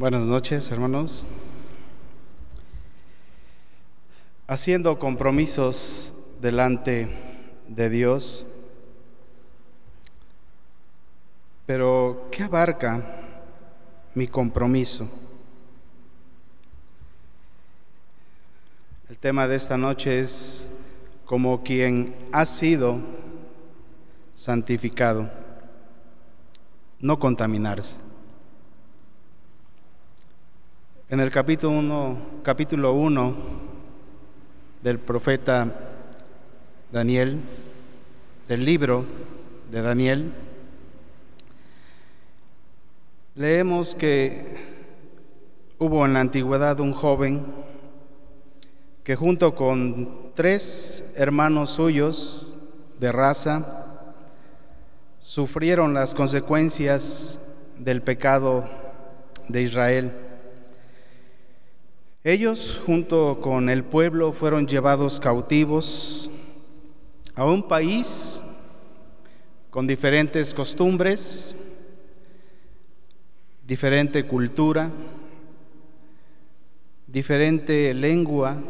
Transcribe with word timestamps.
Buenas 0.00 0.28
noches, 0.28 0.70
hermanos. 0.70 1.26
Haciendo 4.46 4.98
compromisos 4.98 6.14
delante 6.40 7.06
de 7.68 7.90
Dios, 7.90 8.46
pero 11.66 12.28
¿qué 12.32 12.44
abarca 12.44 13.04
mi 14.14 14.26
compromiso? 14.26 15.06
El 19.10 19.18
tema 19.18 19.46
de 19.46 19.56
esta 19.56 19.76
noche 19.76 20.18
es 20.18 20.80
como 21.26 21.62
quien 21.62 22.16
ha 22.32 22.46
sido 22.46 22.98
santificado, 24.32 25.30
no 27.00 27.18
contaminarse. 27.18 28.09
En 31.10 31.18
el 31.18 31.32
capítulo 31.32 31.76
1, 31.76 32.18
capítulo 32.44 32.92
1 32.92 33.34
del 34.80 35.00
profeta 35.00 35.66
Daniel, 36.92 37.40
del 38.46 38.64
libro 38.64 39.04
de 39.72 39.82
Daniel, 39.82 40.32
leemos 43.34 43.96
que 43.96 44.56
hubo 45.80 46.06
en 46.06 46.12
la 46.12 46.20
antigüedad 46.20 46.78
un 46.78 46.92
joven 46.92 47.44
que 49.02 49.16
junto 49.16 49.56
con 49.56 50.30
tres 50.34 51.12
hermanos 51.16 51.70
suyos 51.70 52.56
de 53.00 53.10
raza 53.10 54.14
sufrieron 55.18 55.92
las 55.92 56.14
consecuencias 56.14 57.52
del 57.80 58.00
pecado 58.00 58.64
de 59.48 59.62
Israel. 59.62 60.29
Ellos, 62.22 62.78
junto 62.84 63.40
con 63.40 63.70
el 63.70 63.82
pueblo, 63.82 64.34
fueron 64.34 64.66
llevados 64.66 65.18
cautivos 65.18 66.28
a 67.34 67.46
un 67.46 67.66
país 67.66 68.42
con 69.70 69.86
diferentes 69.86 70.52
costumbres, 70.52 71.56
diferente 73.66 74.26
cultura, 74.26 74.90
diferente 77.06 77.94
lengua, 77.94 78.62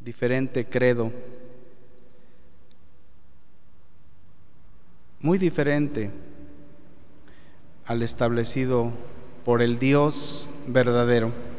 diferente 0.00 0.64
credo, 0.64 1.12
muy 5.20 5.36
diferente 5.36 6.10
al 7.84 8.02
establecido 8.02 8.90
por 9.44 9.60
el 9.60 9.78
Dios 9.78 10.48
verdadero. 10.66 11.53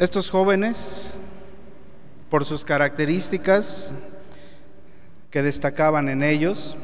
Estos 0.00 0.30
jóvenes, 0.30 1.20
por 2.30 2.46
sus 2.46 2.64
características 2.64 3.92
que 5.30 5.42
destacaban 5.42 6.08
en 6.08 6.22
ellos, 6.22 6.74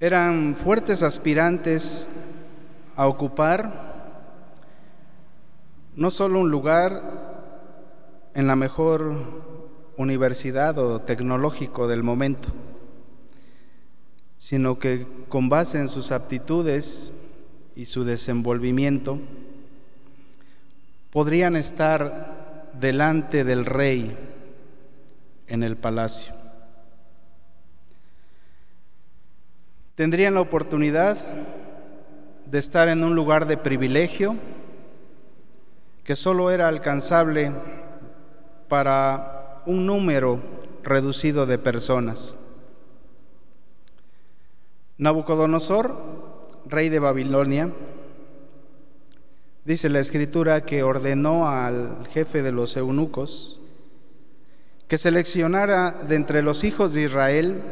eran 0.00 0.56
fuertes 0.56 1.04
aspirantes 1.04 2.10
a 2.96 3.06
ocupar 3.06 4.18
no 5.94 6.10
solo 6.10 6.40
un 6.40 6.50
lugar 6.50 7.00
en 8.34 8.48
la 8.48 8.56
mejor 8.56 9.14
universidad 9.96 10.76
o 10.76 11.02
tecnológico 11.02 11.86
del 11.86 12.02
momento, 12.02 12.48
sino 14.38 14.80
que 14.80 15.06
con 15.28 15.48
base 15.48 15.78
en 15.78 15.86
sus 15.86 16.10
aptitudes 16.10 17.30
y 17.76 17.84
su 17.84 18.02
desenvolvimiento, 18.02 19.20
podrían 21.12 21.56
estar 21.56 22.70
delante 22.72 23.44
del 23.44 23.66
rey 23.66 24.16
en 25.46 25.62
el 25.62 25.76
palacio. 25.76 26.32
Tendrían 29.94 30.32
la 30.32 30.40
oportunidad 30.40 31.18
de 32.46 32.58
estar 32.58 32.88
en 32.88 33.04
un 33.04 33.14
lugar 33.14 33.46
de 33.46 33.58
privilegio 33.58 34.36
que 36.02 36.16
solo 36.16 36.50
era 36.50 36.68
alcanzable 36.68 37.52
para 38.68 39.62
un 39.66 39.84
número 39.84 40.40
reducido 40.82 41.44
de 41.44 41.58
personas. 41.58 42.38
Nabucodonosor, 44.96 45.94
rey 46.64 46.88
de 46.88 47.00
Babilonia, 47.00 47.70
Dice 49.64 49.88
la 49.88 50.00
escritura 50.00 50.64
que 50.64 50.82
ordenó 50.82 51.48
al 51.48 52.06
jefe 52.08 52.42
de 52.42 52.50
los 52.50 52.76
eunucos 52.76 53.60
que 54.88 54.98
seleccionara 54.98 55.92
de 56.06 56.16
entre 56.16 56.42
los 56.42 56.64
hijos 56.64 56.94
de 56.94 57.04
Israel 57.04 57.62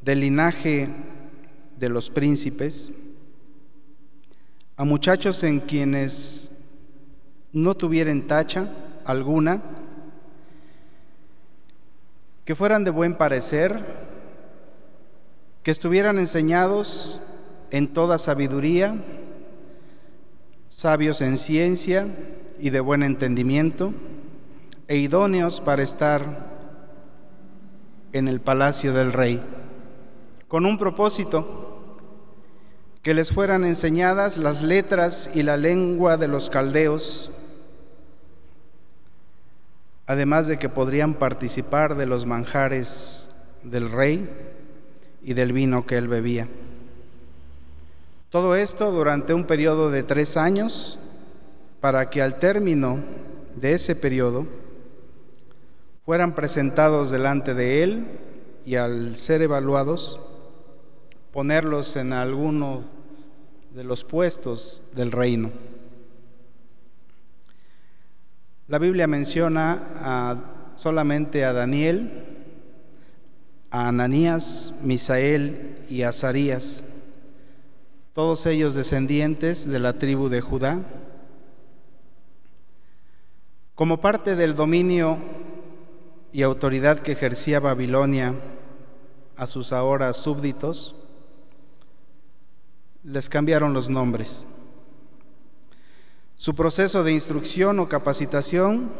del 0.00 0.20
linaje 0.20 0.88
de 1.78 1.88
los 1.90 2.08
príncipes 2.08 2.92
a 4.76 4.84
muchachos 4.84 5.42
en 5.42 5.60
quienes 5.60 6.56
no 7.52 7.76
tuvieran 7.76 8.26
tacha 8.26 8.66
alguna, 9.04 9.60
que 12.46 12.54
fueran 12.54 12.84
de 12.84 12.90
buen 12.90 13.14
parecer, 13.14 13.78
que 15.62 15.70
estuvieran 15.70 16.18
enseñados 16.18 17.20
en 17.70 17.92
toda 17.92 18.16
sabiduría, 18.16 18.96
sabios 20.70 21.20
en 21.20 21.36
ciencia 21.36 22.06
y 22.60 22.70
de 22.70 22.78
buen 22.78 23.02
entendimiento, 23.02 23.92
e 24.86 24.96
idóneos 24.96 25.60
para 25.60 25.82
estar 25.82 26.48
en 28.12 28.28
el 28.28 28.40
palacio 28.40 28.94
del 28.94 29.12
rey, 29.12 29.42
con 30.46 30.64
un 30.66 30.78
propósito, 30.78 31.98
que 33.02 33.14
les 33.14 33.32
fueran 33.32 33.64
enseñadas 33.64 34.36
las 34.36 34.62
letras 34.62 35.30
y 35.34 35.42
la 35.42 35.56
lengua 35.56 36.16
de 36.16 36.28
los 36.28 36.50
caldeos, 36.50 37.32
además 40.06 40.46
de 40.46 40.58
que 40.58 40.68
podrían 40.68 41.14
participar 41.14 41.96
de 41.96 42.06
los 42.06 42.26
manjares 42.26 43.28
del 43.64 43.90
rey 43.90 44.30
y 45.22 45.34
del 45.34 45.52
vino 45.52 45.84
que 45.84 45.96
él 45.96 46.06
bebía. 46.06 46.46
Todo 48.30 48.54
esto 48.54 48.92
durante 48.92 49.34
un 49.34 49.44
periodo 49.44 49.90
de 49.90 50.04
tres 50.04 50.36
años 50.36 51.00
para 51.80 52.10
que 52.10 52.22
al 52.22 52.38
término 52.38 53.00
de 53.56 53.72
ese 53.72 53.96
periodo 53.96 54.46
fueran 56.04 56.36
presentados 56.36 57.10
delante 57.10 57.54
de 57.54 57.82
él 57.82 58.06
y 58.64 58.76
al 58.76 59.16
ser 59.16 59.42
evaluados, 59.42 60.20
ponerlos 61.32 61.96
en 61.96 62.12
alguno 62.12 62.84
de 63.74 63.82
los 63.82 64.04
puestos 64.04 64.92
del 64.94 65.10
reino. 65.10 65.50
La 68.68 68.78
Biblia 68.78 69.08
menciona 69.08 70.70
solamente 70.76 71.44
a 71.44 71.52
Daniel, 71.52 72.46
a 73.72 73.88
Ananías, 73.88 74.78
Misael 74.84 75.78
y 75.90 76.02
Azarías 76.02 76.99
todos 78.12 78.44
ellos 78.46 78.74
descendientes 78.74 79.68
de 79.68 79.78
la 79.78 79.92
tribu 79.92 80.28
de 80.28 80.40
Judá. 80.40 80.80
Como 83.74 84.00
parte 84.00 84.34
del 84.34 84.56
dominio 84.56 85.18
y 86.32 86.42
autoridad 86.42 86.98
que 86.98 87.12
ejercía 87.12 87.60
Babilonia 87.60 88.34
a 89.36 89.46
sus 89.46 89.72
ahora 89.72 90.12
súbditos, 90.12 90.96
les 93.04 93.28
cambiaron 93.28 93.72
los 93.72 93.88
nombres. 93.88 94.46
Su 96.36 96.54
proceso 96.54 97.04
de 97.04 97.12
instrucción 97.12 97.78
o 97.78 97.88
capacitación 97.88 98.90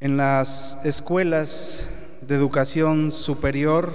en 0.00 0.16
las 0.16 0.84
escuelas 0.84 1.88
de 2.22 2.34
educación 2.34 3.12
superior 3.12 3.94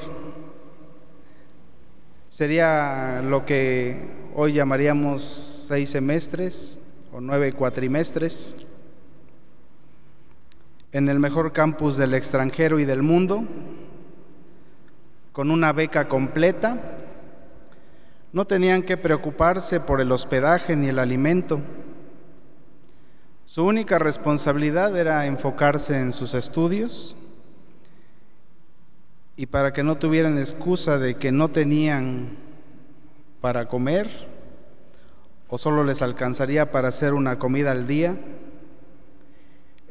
Sería 2.32 3.22
lo 3.22 3.46
que 3.46 4.08
hoy 4.34 4.54
llamaríamos 4.54 5.66
seis 5.68 5.90
semestres 5.90 6.80
o 7.12 7.20
nueve 7.20 7.52
cuatrimestres 7.52 8.56
en 10.94 11.10
el 11.10 11.20
mejor 11.20 11.52
campus 11.52 11.98
del 11.98 12.14
extranjero 12.14 12.80
y 12.80 12.86
del 12.86 13.04
mundo, 13.04 13.44
con 15.34 15.52
una 15.52 15.74
beca 15.74 16.08
completa. 16.08 16.78
No 18.32 18.48
tenían 18.48 18.84
que 18.84 18.96
preocuparse 18.96 19.82
por 19.82 20.00
el 20.00 20.10
hospedaje 20.14 20.78
ni 20.78 20.88
el 20.88 21.00
alimento. 21.00 21.60
Su 23.44 23.66
única 23.66 24.00
responsabilidad 24.00 24.98
era 24.98 25.26
enfocarse 25.26 26.00
en 26.00 26.14
sus 26.14 26.34
estudios 26.34 27.18
y 29.36 29.46
para 29.46 29.74
que 29.74 29.84
no 29.84 29.98
tuvieran 29.98 30.38
excusa 30.38 30.98
de 30.98 31.16
que 31.16 31.32
no 31.32 31.48
tenían 31.48 32.38
para 33.40 33.68
comer 33.68 34.10
o 35.50 35.58
solo 35.58 35.84
les 35.84 36.02
alcanzaría 36.02 36.72
para 36.72 36.90
hacer 36.90 37.14
una 37.14 37.40
comida 37.40 37.72
al 37.72 37.88
día, 37.88 38.16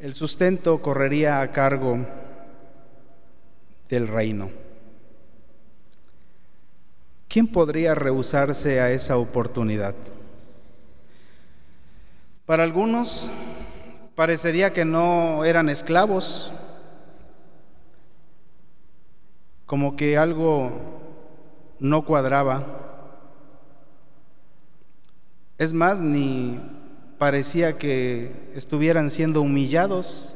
el 0.01 0.15
sustento 0.15 0.81
correría 0.81 1.41
a 1.41 1.53
cargo 1.53 1.99
del 3.89 4.09
reino. 4.09 4.51
¿Quién 7.29 7.47
podría 7.47 7.95
rehusarse 7.95 8.81
a 8.81 8.91
esa 8.91 9.19
oportunidad? 9.19 9.95
Para 12.47 12.65
algunos 12.65 13.31
parecería 14.15 14.73
que 14.73 14.85
no 14.85 15.45
eran 15.45 15.69
esclavos, 15.69 16.51
como 19.70 19.94
que 19.94 20.19
algo 20.19 20.72
no 21.78 22.05
cuadraba. 22.05 22.67
Es 25.58 25.72
más, 25.72 26.00
ni 26.00 26.61
parecía 27.19 27.78
que 27.78 28.50
estuvieran 28.56 29.11
siendo 29.11 29.40
humillados. 29.43 30.34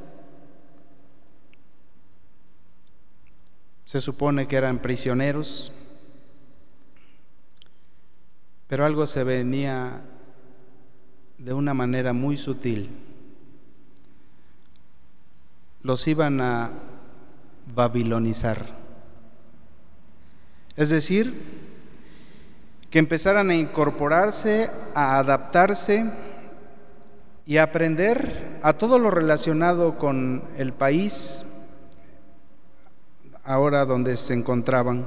Se 3.84 4.00
supone 4.00 4.46
que 4.46 4.54
eran 4.54 4.78
prisioneros, 4.78 5.72
pero 8.68 8.86
algo 8.86 9.04
se 9.08 9.24
venía 9.24 10.00
de 11.38 11.52
una 11.54 11.74
manera 11.74 12.12
muy 12.12 12.36
sutil. 12.36 12.88
Los 15.82 16.06
iban 16.06 16.40
a 16.40 16.70
babilonizar. 17.74 18.83
Es 20.76 20.90
decir, 20.90 21.32
que 22.90 22.98
empezaran 22.98 23.50
a 23.50 23.54
incorporarse, 23.54 24.70
a 24.94 25.18
adaptarse 25.18 26.04
y 27.46 27.58
a 27.58 27.64
aprender 27.64 28.58
a 28.62 28.72
todo 28.74 28.98
lo 28.98 29.10
relacionado 29.10 29.98
con 29.98 30.44
el 30.56 30.72
país 30.72 31.44
ahora 33.44 33.84
donde 33.84 34.16
se 34.16 34.34
encontraban. 34.34 35.04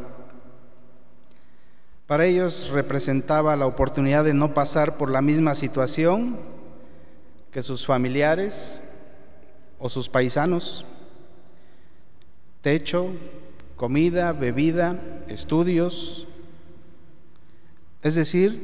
Para 2.06 2.26
ellos 2.26 2.70
representaba 2.70 3.56
la 3.56 3.66
oportunidad 3.66 4.24
de 4.24 4.34
no 4.34 4.54
pasar 4.54 4.98
por 4.98 5.10
la 5.10 5.22
misma 5.22 5.56
situación 5.56 6.38
que 7.52 7.62
sus 7.62 7.86
familiares 7.86 8.82
o 9.80 9.90
sus 9.90 10.08
paisanos. 10.08 10.86
Techo, 12.62 13.12
comida, 13.78 14.34
bebida, 14.34 15.00
estudios. 15.28 16.28
Es 18.02 18.16
decir, 18.16 18.60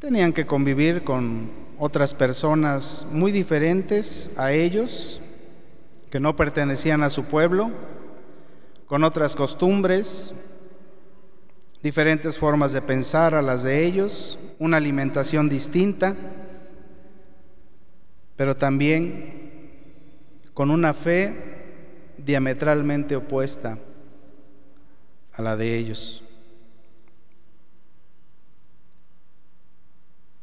tenían 0.00 0.32
que 0.32 0.46
convivir 0.46 1.04
con 1.04 1.50
otras 1.78 2.14
personas 2.14 3.06
muy 3.12 3.32
diferentes 3.32 4.32
a 4.38 4.52
ellos, 4.52 5.20
que 6.10 6.20
no 6.20 6.34
pertenecían 6.34 7.02
a 7.02 7.10
su 7.10 7.26
pueblo, 7.26 7.70
con 8.86 9.04
otras 9.04 9.36
costumbres, 9.36 10.34
diferentes 11.82 12.38
formas 12.38 12.72
de 12.72 12.82
pensar 12.82 13.34
a 13.34 13.42
las 13.42 13.62
de 13.62 13.84
ellos, 13.84 14.38
una 14.58 14.78
alimentación 14.78 15.48
distinta, 15.48 16.16
pero 18.36 18.56
también 18.56 20.40
con 20.54 20.70
una 20.70 20.94
fe 20.94 21.59
diametralmente 22.24 23.16
opuesta 23.16 23.78
a 25.32 25.42
la 25.42 25.56
de 25.56 25.76
ellos. 25.76 26.22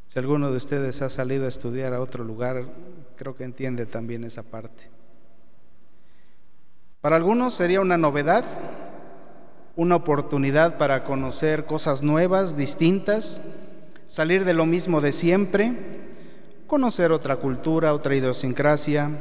Si 0.08 0.20
alguno 0.20 0.52
de 0.52 0.58
ustedes 0.58 1.02
ha 1.02 1.10
salido 1.10 1.46
a 1.46 1.50
estudiar 1.50 1.94
a 1.94 2.02
otro 2.02 2.24
lugar, 2.24 2.64
creo 3.18 3.36
que 3.36 3.44
entiende 3.44 3.86
también 3.86 4.24
esa 4.24 4.44
parte. 4.44 4.90
Para 7.02 7.16
algunos 7.16 7.54
sería 7.54 7.82
una 7.82 7.98
novedad 7.98 8.46
una 9.78 9.96
oportunidad 9.96 10.80
para 10.80 11.04
conocer 11.04 11.66
cosas 11.66 12.02
nuevas, 12.02 12.58
distintas, 12.58 13.44
salir 14.08 14.44
de 14.44 14.56
lo 14.56 14.66
mismo 14.66 15.02
de 15.02 15.12
siempre, 15.12 15.72
conocer 16.66 17.12
otra 17.12 17.36
cultura, 17.36 17.94
otra 17.94 18.16
idiosincrasia, 18.16 19.12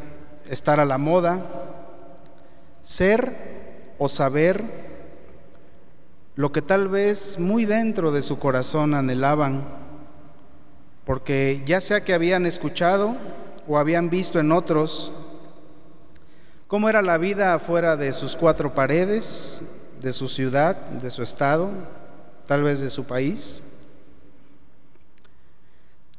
estar 0.48 0.80
a 0.80 0.86
la 0.86 0.96
moda, 0.96 1.65
ser 2.86 3.32
o 3.98 4.06
saber 4.06 4.62
lo 6.36 6.52
que 6.52 6.62
tal 6.62 6.86
vez 6.86 7.36
muy 7.40 7.64
dentro 7.64 8.12
de 8.12 8.22
su 8.22 8.38
corazón 8.38 8.94
anhelaban, 8.94 9.64
porque 11.04 11.62
ya 11.66 11.80
sea 11.80 12.04
que 12.04 12.14
habían 12.14 12.46
escuchado 12.46 13.16
o 13.66 13.76
habían 13.78 14.08
visto 14.08 14.38
en 14.38 14.52
otros 14.52 15.12
cómo 16.68 16.88
era 16.88 17.02
la 17.02 17.18
vida 17.18 17.54
afuera 17.54 17.96
de 17.96 18.12
sus 18.12 18.36
cuatro 18.36 18.72
paredes, 18.72 19.64
de 20.00 20.12
su 20.12 20.28
ciudad, 20.28 20.76
de 20.76 21.10
su 21.10 21.24
estado, 21.24 21.70
tal 22.46 22.62
vez 22.62 22.78
de 22.78 22.90
su 22.90 23.04
país. 23.04 23.62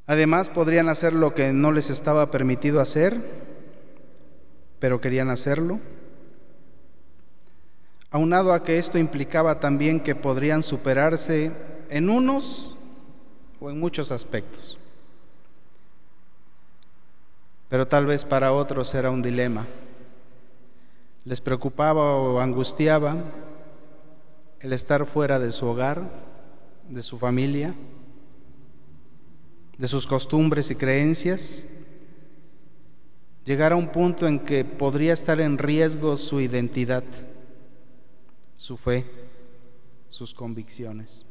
Además, 0.05 0.49
podrían 0.49 0.89
hacer 0.89 1.13
lo 1.13 1.33
que 1.33 1.53
no 1.53 1.71
les 1.71 1.89
estaba 1.89 2.29
permitido 2.29 2.81
hacer, 2.81 3.15
pero 4.79 4.99
querían 4.99 5.29
hacerlo. 5.29 5.79
Aunado 8.09 8.53
a 8.53 8.63
que 8.63 8.77
esto 8.77 8.97
implicaba 8.97 9.59
también 9.59 9.99
que 9.99 10.15
podrían 10.15 10.63
superarse 10.63 11.51
en 11.89 12.09
unos 12.09 12.75
o 13.59 13.69
en 13.69 13.79
muchos 13.79 14.11
aspectos. 14.11 14.77
Pero 17.69 17.87
tal 17.87 18.05
vez 18.05 18.23
para 18.23 18.53
otros 18.53 18.93
era 18.93 19.11
un 19.11 19.21
dilema. 19.21 19.65
Les 21.25 21.41
preocupaba 21.41 22.15
o 22.15 22.39
angustiaba 22.39 23.17
el 24.61 24.73
estar 24.73 25.05
fuera 25.05 25.37
de 25.39 25.51
su 25.51 25.65
hogar, 25.65 26.01
de 26.89 27.03
su 27.03 27.17
familia, 27.17 27.75
de 29.77 29.87
sus 29.87 30.07
costumbres 30.07 30.71
y 30.71 30.75
creencias, 30.75 31.65
llegar 33.45 33.73
a 33.73 33.75
un 33.75 33.89
punto 33.89 34.27
en 34.27 34.39
que 34.39 34.65
podría 34.65 35.13
estar 35.13 35.39
en 35.39 35.57
riesgo 35.57 36.17
su 36.17 36.39
identidad, 36.39 37.03
su 38.57 38.75
fe, 38.75 39.05
sus 40.09 40.33
convicciones. 40.33 41.25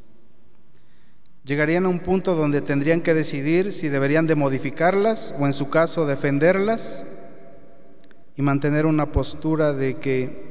Llegarían 1.45 1.85
a 1.85 1.88
un 1.88 2.00
punto 2.00 2.35
donde 2.35 2.62
tendrían 2.62 3.02
que 3.02 3.14
decidir 3.14 3.73
si 3.73 3.88
deberían 3.88 4.26
de 4.26 4.37
modificarlas 4.37 5.35
o 5.38 5.45
en 5.45 5.52
su 5.52 5.68
caso 5.68 6.06
defenderlas 6.06 7.04
y 8.37 8.42
mantener 8.42 8.87
una 8.87 9.12
postura 9.12 9.73
de 9.73 9.99
que 9.99 10.47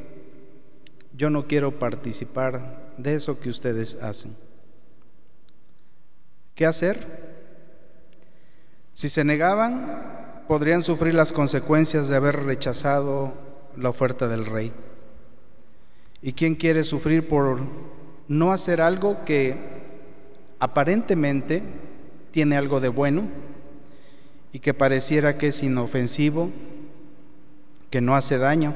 yo 1.13 1.29
no 1.29 1.47
quiero 1.47 1.79
participar 1.79 2.93
de 2.97 3.15
eso 3.15 3.39
que 3.39 3.49
ustedes 3.49 3.95
hacen. 4.01 4.35
¿Qué 6.55 6.65
hacer? 6.65 6.99
Si 8.91 9.07
se 9.07 9.23
negaban, 9.23 10.43
podrían 10.47 10.81
sufrir 10.81 11.13
las 11.13 11.31
consecuencias 11.31 12.09
de 12.09 12.15
haber 12.17 12.43
rechazado 12.43 13.33
la 13.77 13.89
oferta 13.89 14.27
del 14.27 14.45
rey. 14.45 14.73
¿Y 16.25 16.33
quién 16.33 16.55
quiere 16.55 16.83
sufrir 16.83 17.29
por 17.29 17.59
no 18.27 18.51
hacer 18.51 18.81
algo 18.81 19.23
que 19.23 19.55
aparentemente 20.59 21.63
tiene 22.31 22.57
algo 22.57 22.81
de 22.81 22.89
bueno 22.89 23.23
y 24.51 24.59
que 24.59 24.73
pareciera 24.73 25.37
que 25.37 25.47
es 25.47 25.63
inofensivo, 25.63 26.49
que 27.89 28.01
no 28.01 28.15
hace 28.15 28.37
daño? 28.37 28.73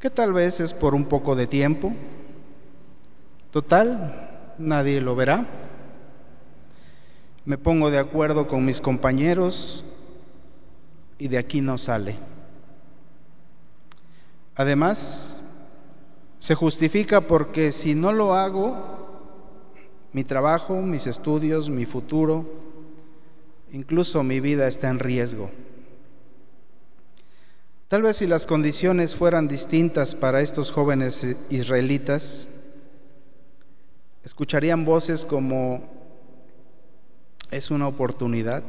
que 0.00 0.08
tal 0.08 0.32
vez 0.32 0.60
es 0.60 0.72
por 0.72 0.94
un 0.94 1.04
poco 1.04 1.36
de 1.36 1.46
tiempo. 1.46 1.92
Total, 3.50 4.54
nadie 4.58 5.00
lo 5.02 5.14
verá. 5.14 5.46
Me 7.44 7.58
pongo 7.58 7.90
de 7.90 7.98
acuerdo 7.98 8.48
con 8.48 8.64
mis 8.64 8.80
compañeros 8.80 9.84
y 11.18 11.28
de 11.28 11.36
aquí 11.36 11.60
no 11.60 11.76
sale. 11.76 12.16
Además, 14.56 15.39
se 16.40 16.54
justifica 16.54 17.20
porque 17.20 17.70
si 17.70 17.94
no 17.94 18.12
lo 18.12 18.34
hago, 18.34 18.74
mi 20.14 20.24
trabajo, 20.24 20.80
mis 20.80 21.06
estudios, 21.06 21.68
mi 21.68 21.84
futuro, 21.84 22.46
incluso 23.72 24.22
mi 24.22 24.40
vida 24.40 24.66
está 24.66 24.88
en 24.88 24.98
riesgo. 24.98 25.50
Tal 27.88 28.00
vez 28.00 28.16
si 28.16 28.26
las 28.26 28.46
condiciones 28.46 29.14
fueran 29.14 29.48
distintas 29.48 30.14
para 30.14 30.40
estos 30.40 30.72
jóvenes 30.72 31.26
israelitas, 31.50 32.48
escucharían 34.24 34.86
voces 34.86 35.26
como 35.26 35.82
es 37.50 37.70
una 37.70 37.86
oportunidad 37.86 38.64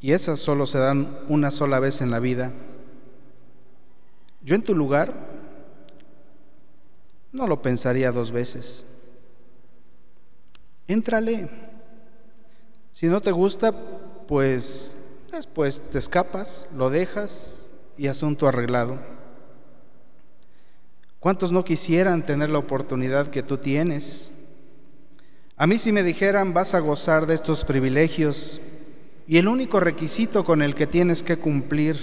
y 0.00 0.12
esas 0.12 0.38
solo 0.38 0.66
se 0.66 0.78
dan 0.78 1.08
una 1.28 1.50
sola 1.50 1.80
vez 1.80 2.00
en 2.00 2.12
la 2.12 2.20
vida. 2.20 2.52
Yo 4.42 4.54
en 4.54 4.62
tu 4.62 4.76
lugar 4.76 5.39
no 7.32 7.46
lo 7.46 7.62
pensaría 7.62 8.12
dos 8.12 8.32
veces. 8.32 8.84
Éntrale. 10.86 11.48
Si 12.92 13.06
no 13.06 13.20
te 13.20 13.30
gusta, 13.30 13.72
pues 14.26 14.96
después 15.32 15.80
te 15.90 15.98
escapas, 15.98 16.68
lo 16.74 16.90
dejas 16.90 17.72
y 17.96 18.08
asunto 18.08 18.48
arreglado. 18.48 18.98
¿Cuántos 21.20 21.52
no 21.52 21.64
quisieran 21.64 22.24
tener 22.24 22.50
la 22.50 22.58
oportunidad 22.58 23.28
que 23.28 23.42
tú 23.42 23.58
tienes? 23.58 24.32
A 25.56 25.66
mí 25.66 25.78
si 25.78 25.92
me 25.92 26.02
dijeran 26.02 26.54
vas 26.54 26.74
a 26.74 26.80
gozar 26.80 27.26
de 27.26 27.34
estos 27.34 27.64
privilegios 27.64 28.60
y 29.28 29.36
el 29.36 29.46
único 29.46 29.78
requisito 29.78 30.44
con 30.44 30.62
el 30.62 30.74
que 30.74 30.86
tienes 30.86 31.22
que 31.22 31.36
cumplir 31.36 31.98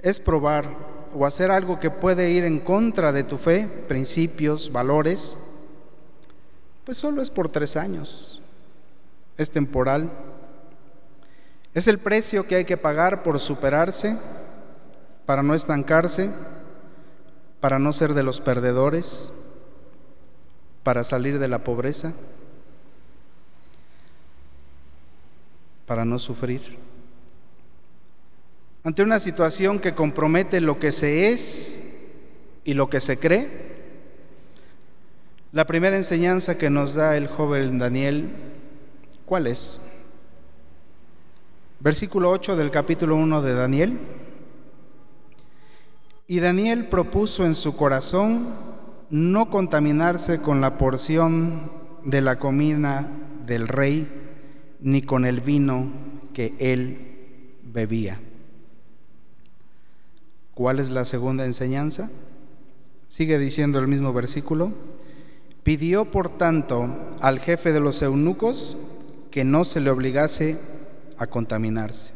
es 0.00 0.20
probar 0.20 0.97
o 1.14 1.26
hacer 1.26 1.50
algo 1.50 1.80
que 1.80 1.90
puede 1.90 2.30
ir 2.30 2.44
en 2.44 2.60
contra 2.60 3.12
de 3.12 3.24
tu 3.24 3.38
fe, 3.38 3.66
principios, 3.88 4.72
valores, 4.72 5.38
pues 6.84 6.98
solo 6.98 7.22
es 7.22 7.30
por 7.30 7.48
tres 7.48 7.76
años. 7.76 8.40
Es 9.36 9.50
temporal. 9.50 10.10
Es 11.74 11.86
el 11.86 11.98
precio 11.98 12.46
que 12.46 12.56
hay 12.56 12.64
que 12.64 12.76
pagar 12.76 13.22
por 13.22 13.38
superarse, 13.38 14.16
para 15.26 15.42
no 15.42 15.54
estancarse, 15.54 16.30
para 17.60 17.78
no 17.78 17.92
ser 17.92 18.14
de 18.14 18.22
los 18.22 18.40
perdedores, 18.40 19.30
para 20.82 21.04
salir 21.04 21.38
de 21.38 21.48
la 21.48 21.64
pobreza. 21.64 22.14
para 25.88 26.04
no 26.04 26.18
sufrir. 26.18 26.78
Ante 28.84 29.02
una 29.02 29.18
situación 29.18 29.80
que 29.80 29.94
compromete 29.94 30.60
lo 30.60 30.78
que 30.78 30.92
se 30.92 31.30
es 31.30 31.84
y 32.64 32.74
lo 32.74 32.88
que 32.88 33.00
se 33.00 33.18
cree, 33.18 33.48
la 35.50 35.66
primera 35.66 35.96
enseñanza 35.96 36.58
que 36.58 36.70
nos 36.70 36.94
da 36.94 37.16
el 37.16 37.26
joven 37.26 37.78
Daniel, 37.78 38.28
¿cuál 39.24 39.46
es? 39.46 39.80
Versículo 41.80 42.30
8 42.30 42.54
del 42.56 42.70
capítulo 42.70 43.16
1 43.16 43.42
de 43.42 43.54
Daniel. 43.54 43.98
Y 46.26 46.40
Daniel 46.40 46.86
propuso 46.86 47.46
en 47.46 47.54
su 47.54 47.76
corazón 47.76 48.48
no 49.10 49.48
contaminarse 49.48 50.42
con 50.42 50.60
la 50.60 50.76
porción 50.76 51.70
de 52.04 52.20
la 52.20 52.38
comida 52.38 53.08
del 53.46 53.66
rey 53.66 54.06
ni 54.80 55.02
con 55.02 55.24
el 55.24 55.40
vino 55.40 55.90
que 56.34 56.54
él 56.58 57.56
bebía. 57.62 58.20
¿Cuál 60.58 60.80
es 60.80 60.90
la 60.90 61.04
segunda 61.04 61.44
enseñanza? 61.44 62.10
Sigue 63.06 63.38
diciendo 63.38 63.78
el 63.78 63.86
mismo 63.86 64.12
versículo. 64.12 64.72
Pidió, 65.62 66.10
por 66.10 66.36
tanto, 66.36 66.88
al 67.20 67.38
jefe 67.38 67.72
de 67.72 67.78
los 67.78 68.02
eunucos 68.02 68.76
que 69.30 69.44
no 69.44 69.62
se 69.62 69.78
le 69.78 69.88
obligase 69.88 70.58
a 71.16 71.28
contaminarse. 71.28 72.12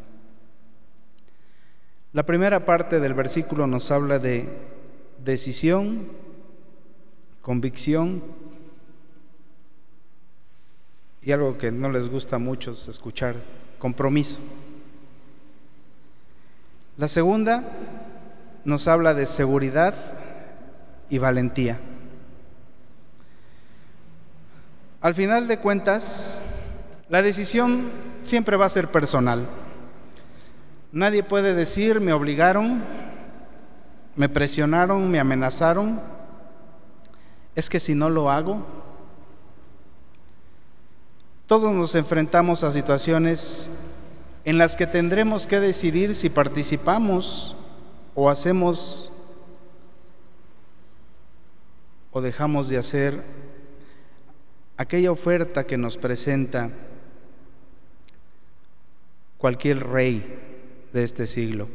La 2.13 2.27
primera 2.27 2.67
parte 2.67 2.99
del 2.99 3.15
versículo 3.15 3.69
nos 3.69 3.93
habla 3.93 4.19
de 4.19 4.49
decisión, 5.23 6.09
convicción 7.43 8.25
y 11.23 11.31
algo 11.31 11.59
que 11.59 11.71
no 11.71 11.93
les 11.93 12.09
gusta 12.09 12.39
mucho 12.39 12.73
es 12.73 12.89
escuchar, 12.89 13.37
compromiso. 13.79 14.41
La 16.99 17.07
segunda 17.07 18.02
nos 18.65 18.89
habla 18.89 19.15
de 19.15 19.27
seguridad 19.27 19.95
y 21.09 21.19
valentía. 21.19 21.79
Al 25.01 25.15
final 25.15 25.49
de 25.49 25.59
cuentas, 25.59 26.43
la 27.09 27.23
decisión 27.23 27.91
siempre 28.23 28.57
va 28.57 28.67
a 28.67 28.71
ser 28.71 28.89
personal. 28.89 29.47
Nadie 30.93 31.23
puede 31.23 31.55
decir 31.55 32.01
me 32.01 32.13
obligaron, 32.13 32.83
me 34.15 34.29
presionaron, 34.29 35.11
me 35.11 35.19
amenazaron. 35.19 36.01
Es 37.55 37.69
que 37.69 37.81
si 37.81 37.95
no 37.95 38.11
lo 38.11 38.31
hago, 38.31 38.65
todos 41.47 41.75
nos 41.75 41.95
enfrentamos 41.95 42.63
a 42.63 42.71
situaciones 42.71 43.71
en 44.45 44.57
las 44.57 44.77
que 44.77 44.87
tendremos 44.87 45.47
que 45.47 45.61
decidir 45.61 46.15
si 46.15 46.31
participamos 46.31 47.57
o 48.15 48.29
hacemos 48.29 49.13
o 52.11 52.21
dejamos 52.21 52.69
de 52.69 52.77
hacer 52.77 53.23
aquella 54.77 55.11
oferta 55.11 55.65
que 55.65 55.79
nos 55.79 55.97
presenta 55.97 56.71
cualquier 59.39 59.87
rey 59.87 60.39
de 60.93 61.05
este 61.05 61.27
siglo. 61.27 61.69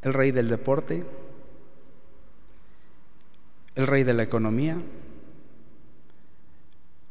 El 0.00 0.14
rey 0.14 0.32
del 0.32 0.48
deporte, 0.48 1.04
el 3.74 3.86
rey 3.86 4.02
de 4.02 4.14
la 4.14 4.22
economía, 4.22 4.76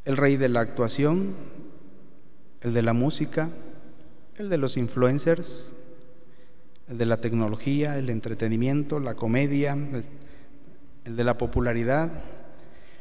el 0.05 0.17
rey 0.17 0.35
de 0.35 0.49
la 0.49 0.61
actuación, 0.61 1.35
el 2.61 2.73
de 2.73 2.81
la 2.81 2.93
música, 2.93 3.49
el 4.35 4.49
de 4.49 4.57
los 4.57 4.75
influencers, 4.75 5.71
el 6.91 6.97
de 6.97 7.05
la 7.05 7.21
tecnología, 7.21 7.97
el 7.97 8.09
entretenimiento, 8.09 8.99
la 8.99 9.15
comedia, 9.15 9.77
el, 11.05 11.15
de 11.15 11.23
la 11.23 11.37
popularidad, 11.37 12.11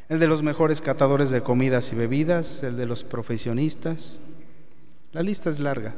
el 0.07 0.17
de 0.17 0.27
los 0.27 0.41
mejores 0.43 0.79
catadores 0.79 1.29
de 1.29 1.43
comidas 1.43 1.91
y 1.91 1.97
bebidas, 1.97 2.63
el 2.63 2.77
de 2.77 2.85
los 2.85 3.03
profesionistas. 3.03 4.23
La 5.11 5.21
lista 5.21 5.49
es 5.49 5.59
larga. 5.59 5.93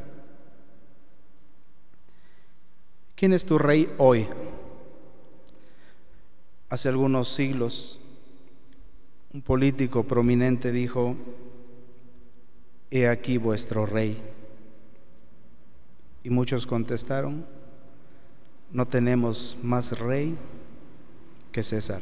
¿Quién 3.14 3.32
es 3.32 3.46
tu 3.46 3.60
rey 3.60 3.88
hoy? 4.00 4.28
Hace 6.70 6.90
algunos 6.90 7.30
siglos 7.30 8.00
un 9.34 9.44
político 9.44 10.04
prominente 10.04 10.72
dijo, 10.72 11.16
He 12.90 13.08
aquí 13.08 13.38
vuestro 13.38 13.86
rey. 13.86 14.18
Y 16.24 16.32
muchos 16.32 16.66
contestaron, 16.66 17.46
no 18.74 18.88
tenemos 18.88 19.58
más 19.62 19.98
rey 20.00 20.36
que 21.51 21.63
César. 21.63 22.01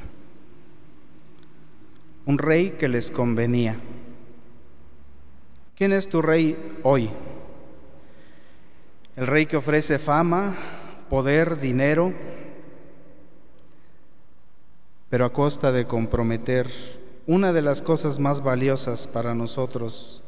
Un 2.25 2.37
rey 2.37 2.71
que 2.79 2.87
les 2.87 3.11
convenía. 3.11 3.77
¿Quién 5.75 5.91
es 5.91 6.07
tu 6.07 6.21
rey 6.21 6.57
hoy? 6.83 7.09
El 9.17 9.27
rey 9.27 9.45
que 9.45 9.57
ofrece 9.57 9.99
fama, 9.99 10.55
poder, 11.09 11.59
dinero, 11.59 12.13
pero 15.09 15.25
a 15.25 15.33
costa 15.33 15.73
de 15.73 15.85
comprometer 15.85 16.71
una 17.27 17.51
de 17.51 17.61
las 17.61 17.81
cosas 17.81 18.17
más 18.19 18.41
valiosas 18.41 19.07
para 19.07 19.35
nosotros, 19.35 20.23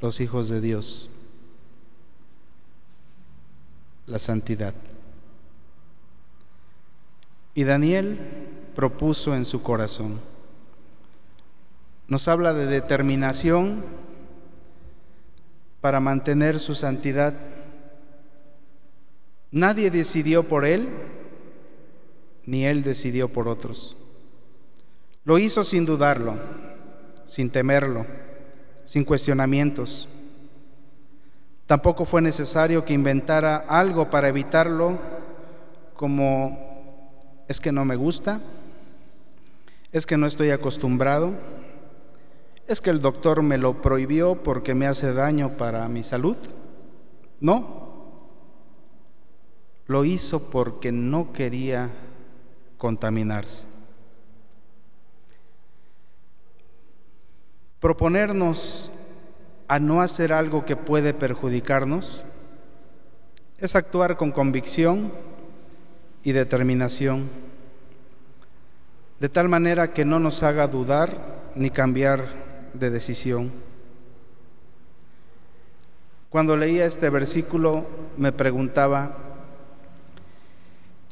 los 0.00 0.20
hijos 0.20 0.48
de 0.48 0.62
Dios, 0.62 1.10
la 4.06 4.18
santidad. 4.18 4.74
Y 7.54 7.64
Daniel 7.64 8.18
propuso 8.74 9.34
en 9.34 9.44
su 9.44 9.62
corazón. 9.62 10.20
Nos 12.06 12.28
habla 12.28 12.54
de 12.54 12.66
determinación 12.66 13.84
para 15.80 16.00
mantener 16.00 16.58
su 16.58 16.74
santidad. 16.74 17.34
Nadie 19.50 19.90
decidió 19.90 20.44
por 20.44 20.64
él, 20.64 20.88
ni 22.46 22.66
él 22.66 22.82
decidió 22.82 23.28
por 23.28 23.48
otros. 23.48 23.96
Lo 25.24 25.38
hizo 25.38 25.64
sin 25.64 25.84
dudarlo, 25.84 26.36
sin 27.24 27.50
temerlo, 27.50 28.06
sin 28.84 29.04
cuestionamientos. 29.04 30.08
Tampoco 31.66 32.06
fue 32.06 32.22
necesario 32.22 32.84
que 32.84 32.94
inventara 32.94 33.56
algo 33.56 34.08
para 34.08 34.28
evitarlo, 34.28 34.98
como 35.94 36.67
es 37.48 37.60
que 37.60 37.72
no 37.72 37.84
me 37.84 37.96
gusta, 37.96 38.40
es 39.90 40.06
que 40.06 40.18
no 40.18 40.26
estoy 40.26 40.50
acostumbrado, 40.50 41.32
es 42.66 42.82
que 42.82 42.90
el 42.90 43.00
doctor 43.00 43.42
me 43.42 43.56
lo 43.56 43.80
prohibió 43.80 44.42
porque 44.42 44.74
me 44.74 44.86
hace 44.86 45.14
daño 45.14 45.56
para 45.56 45.88
mi 45.88 46.02
salud. 46.02 46.36
No, 47.40 47.88
lo 49.86 50.04
hizo 50.04 50.50
porque 50.50 50.92
no 50.92 51.32
quería 51.32 51.88
contaminarse. 52.76 53.66
Proponernos 57.80 58.90
a 59.68 59.78
no 59.78 60.02
hacer 60.02 60.32
algo 60.32 60.66
que 60.66 60.76
puede 60.76 61.14
perjudicarnos 61.14 62.24
es 63.58 63.74
actuar 63.74 64.16
con 64.16 64.32
convicción, 64.32 65.10
y 66.22 66.32
determinación, 66.32 67.28
de 69.20 69.28
tal 69.28 69.48
manera 69.48 69.92
que 69.92 70.04
no 70.04 70.18
nos 70.18 70.42
haga 70.42 70.68
dudar 70.68 71.50
ni 71.54 71.70
cambiar 71.70 72.70
de 72.74 72.90
decisión. 72.90 73.50
Cuando 76.30 76.56
leía 76.56 76.84
este 76.84 77.08
versículo 77.10 77.86
me 78.16 78.32
preguntaba 78.32 79.16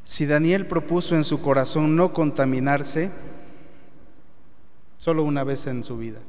si 0.05 0.27
Daniel 0.27 0.67
propuso 0.67 1.17
en 1.17 1.25
su 1.25 1.41
corazón 1.41 1.97
no 1.97 2.13
contaminarse 2.13 3.11
solo 4.99 5.25
una 5.25 5.43
vez 5.43 5.67
en 5.67 5.83
su 5.83 5.99
vida, 5.99 6.21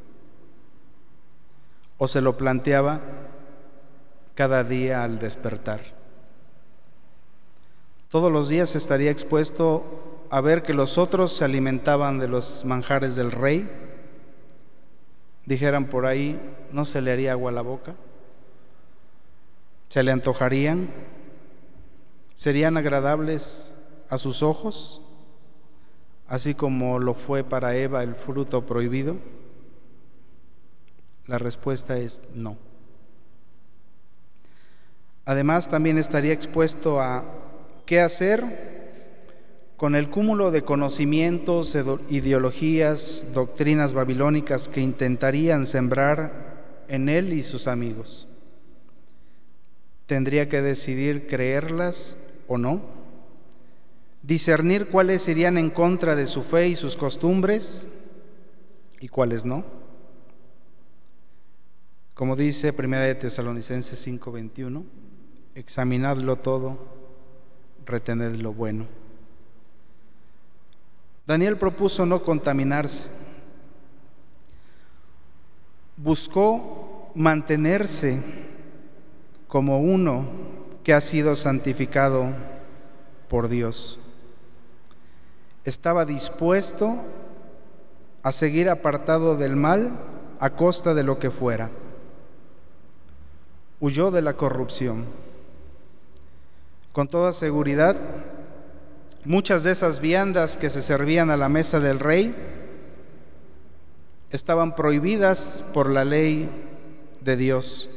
o 1.98 2.08
se 2.08 2.22
lo 2.22 2.38
planteaba 2.38 3.02
cada 4.36 4.64
día 4.64 5.04
al 5.04 5.20
despertar. 5.20 5.97
Todos 8.10 8.32
los 8.32 8.48
días 8.48 8.76
estaría 8.76 9.12
expuesto 9.12 10.26
a 10.30 10.40
ver 10.40 10.64
que 10.64 10.74
los 10.74 10.98
otros 10.98 11.34
se 11.34 11.44
alimentaban 11.44 12.20
de 12.20 12.30
los 12.30 12.64
manjares 12.64 13.18
del 13.18 13.32
rey, 13.32 13.70
dijeran 15.46 15.88
por 15.88 16.06
ahí, 16.06 16.40
no 16.72 16.86
se 16.86 17.02
le 17.02 17.12
haría 17.12 17.34
agua 17.34 17.52
a 17.52 17.54
la 17.54 17.62
boca, 17.62 17.96
se 19.90 20.04
le 20.04 20.12
antojarían, 20.12 20.90
serían 22.34 22.78
agradables 22.78 23.76
a 24.10 24.18
sus 24.18 24.42
ojos, 24.42 25.02
así 26.28 26.56
como 26.56 27.00
lo 27.00 27.14
fue 27.14 27.44
para 27.44 27.76
Eva 27.76 28.04
el 28.04 28.16
fruto 28.16 28.66
prohibido. 28.66 29.18
La 31.26 31.38
respuesta 31.38 31.98
es 31.98 32.22
no. 32.36 32.56
Además, 35.26 35.68
también 35.68 35.98
estaría 35.98 36.32
expuesto 36.32 37.02
a 37.02 37.26
qué 37.88 38.02
hacer 38.02 38.44
con 39.78 39.96
el 39.96 40.10
cúmulo 40.10 40.52
de 40.52 40.64
conocimientos, 40.64 41.76
ideologías, 42.10 43.30
doctrinas 43.34 43.94
babilónicas 43.94 44.68
que 44.68 44.82
intentarían 44.82 45.66
sembrar 45.66 46.84
en 46.88 47.10
él 47.10 47.34
y 47.34 47.42
sus 47.44 47.68
amigos. 47.68 48.28
Tendría 50.06 50.50
que 50.50 50.62
decidir 50.62 51.28
creerlas 51.28 52.18
o 52.48 52.58
no, 52.58 52.82
discernir 54.24 54.88
cuáles 54.88 55.28
irían 55.28 55.58
en 55.58 55.70
contra 55.70 56.16
de 56.16 56.28
su 56.28 56.44
fe 56.44 56.68
y 56.68 56.76
sus 56.76 56.98
costumbres 56.98 57.88
y 59.00 59.08
cuáles 59.08 59.46
no. 59.46 59.64
Como 62.16 62.36
dice 62.36 62.74
Primera 62.74 63.06
de 63.06 63.14
Tesalonicenses 63.14 64.00
5:21, 64.08 64.84
examinadlo 65.54 66.38
todo, 66.38 66.97
retened 67.88 68.36
lo 68.36 68.54
bueno. 68.54 68.86
Daniel 71.26 71.58
propuso 71.58 72.06
no 72.06 72.22
contaminarse, 72.22 73.10
buscó 75.98 77.12
mantenerse 77.16 78.22
como 79.48 79.80
uno 79.80 80.26
que 80.84 80.94
ha 80.94 81.02
sido 81.02 81.36
santificado 81.36 82.28
por 83.28 83.50
Dios. 83.50 84.00
Estaba 85.66 86.06
dispuesto 86.06 86.96
a 88.24 88.32
seguir 88.32 88.70
apartado 88.70 89.36
del 89.36 89.56
mal 89.58 89.92
a 90.40 90.52
costa 90.52 90.94
de 90.94 91.04
lo 91.04 91.20
que 91.20 91.30
fuera. 91.30 91.72
Huyó 93.82 94.12
de 94.12 94.22
la 94.22 94.34
corrupción 94.34 95.06
con 96.98 97.08
toda 97.08 97.32
seguridad, 97.32 97.96
muchas 99.24 99.64
de 99.64 99.70
esas 99.70 100.00
viandas 100.00 100.58
que 100.58 100.72
se 100.72 100.82
servían 100.82 101.30
a 101.30 101.38
la 101.38 101.48
mesa 101.48 101.80
del 101.80 102.00
rey 102.00 102.34
estaban 104.32 104.74
prohibidas 104.74 105.64
por 105.76 105.92
la 105.92 106.04
ley 106.04 106.50
de 107.22 107.38
Dios. 107.38 107.88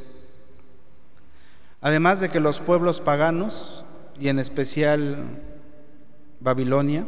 Además 1.81 2.19
de 2.19 2.29
que 2.29 2.39
los 2.39 2.59
pueblos 2.59 3.01
paganos, 3.01 3.83
y 4.19 4.27
en 4.27 4.37
especial 4.37 5.17
Babilonia, 6.39 7.07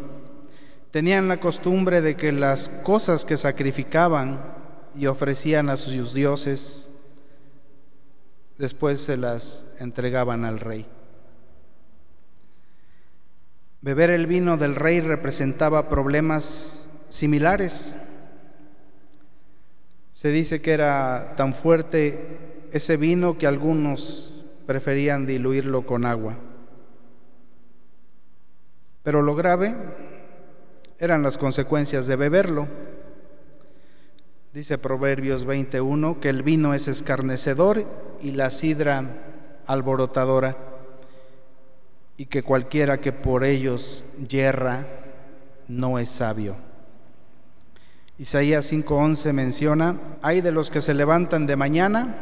tenían 0.89 1.27
la 1.27 1.39
costumbre 1.39 2.01
de 2.01 2.15
que 2.15 2.32
las 2.32 2.69
cosas 2.69 3.23
que 3.23 3.38
sacrificaban 3.38 4.41
y 4.95 5.06
ofrecían 5.06 5.69
a 5.69 5.77
sus 5.77 6.15
dioses, 6.15 6.89
después 8.58 8.99
se 8.99 9.15
las 9.15 9.75
entregaban 9.79 10.43
al 10.43 10.60
rey. 10.60 10.88
Beber 13.83 14.11
el 14.11 14.27
vino 14.27 14.55
del 14.55 14.75
rey 14.75 15.01
representaba 15.01 15.89
problemas 15.89 16.87
similares. 17.09 17.97
Se 20.13 20.29
dice 20.29 20.61
que 20.61 20.71
era 20.71 21.33
tan 21.35 21.53
fuerte 21.53 22.69
ese 22.71 22.95
vino 22.95 23.37
que 23.37 23.45
algunos 23.45 24.45
preferían 24.65 25.25
diluirlo 25.25 25.85
con 25.85 26.05
agua. 26.05 26.37
Pero 29.03 29.21
lo 29.21 29.35
grave 29.35 29.75
eran 30.97 31.21
las 31.21 31.37
consecuencias 31.37 32.07
de 32.07 32.15
beberlo. 32.15 32.69
Dice 34.53 34.77
Proverbios 34.77 35.43
21 35.43 36.21
que 36.21 36.29
el 36.29 36.41
vino 36.41 36.73
es 36.73 36.87
escarnecedor 36.87 37.83
y 38.21 38.31
la 38.31 38.49
sidra 38.49 39.03
alborotadora 39.65 40.72
y 42.17 42.26
que 42.28 42.43
cualquiera 42.43 42.99
que 43.02 43.12
por 43.12 43.43
ellos 43.43 44.04
yerra 44.28 44.88
no 45.67 45.99
es 45.99 46.10
sabio. 46.10 46.56
Isaías 48.17 48.71
5:11 48.71 49.34
menciona, 49.34 49.95
hay 50.21 50.41
de 50.41 50.52
los 50.52 50.69
que 50.69 50.82
se 50.82 50.93
levantan 50.93 51.47
de 51.47 51.56
mañana 51.56 52.15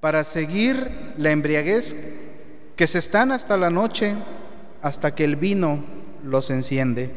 para 0.00 0.24
seguir 0.24 1.14
la 1.16 1.30
embriaguez, 1.30 2.16
que 2.76 2.86
se 2.86 2.98
están 2.98 3.32
hasta 3.32 3.56
la 3.56 3.70
noche, 3.70 4.14
hasta 4.82 5.14
que 5.14 5.24
el 5.24 5.36
vino 5.36 5.84
los 6.24 6.50
enciende. 6.50 7.10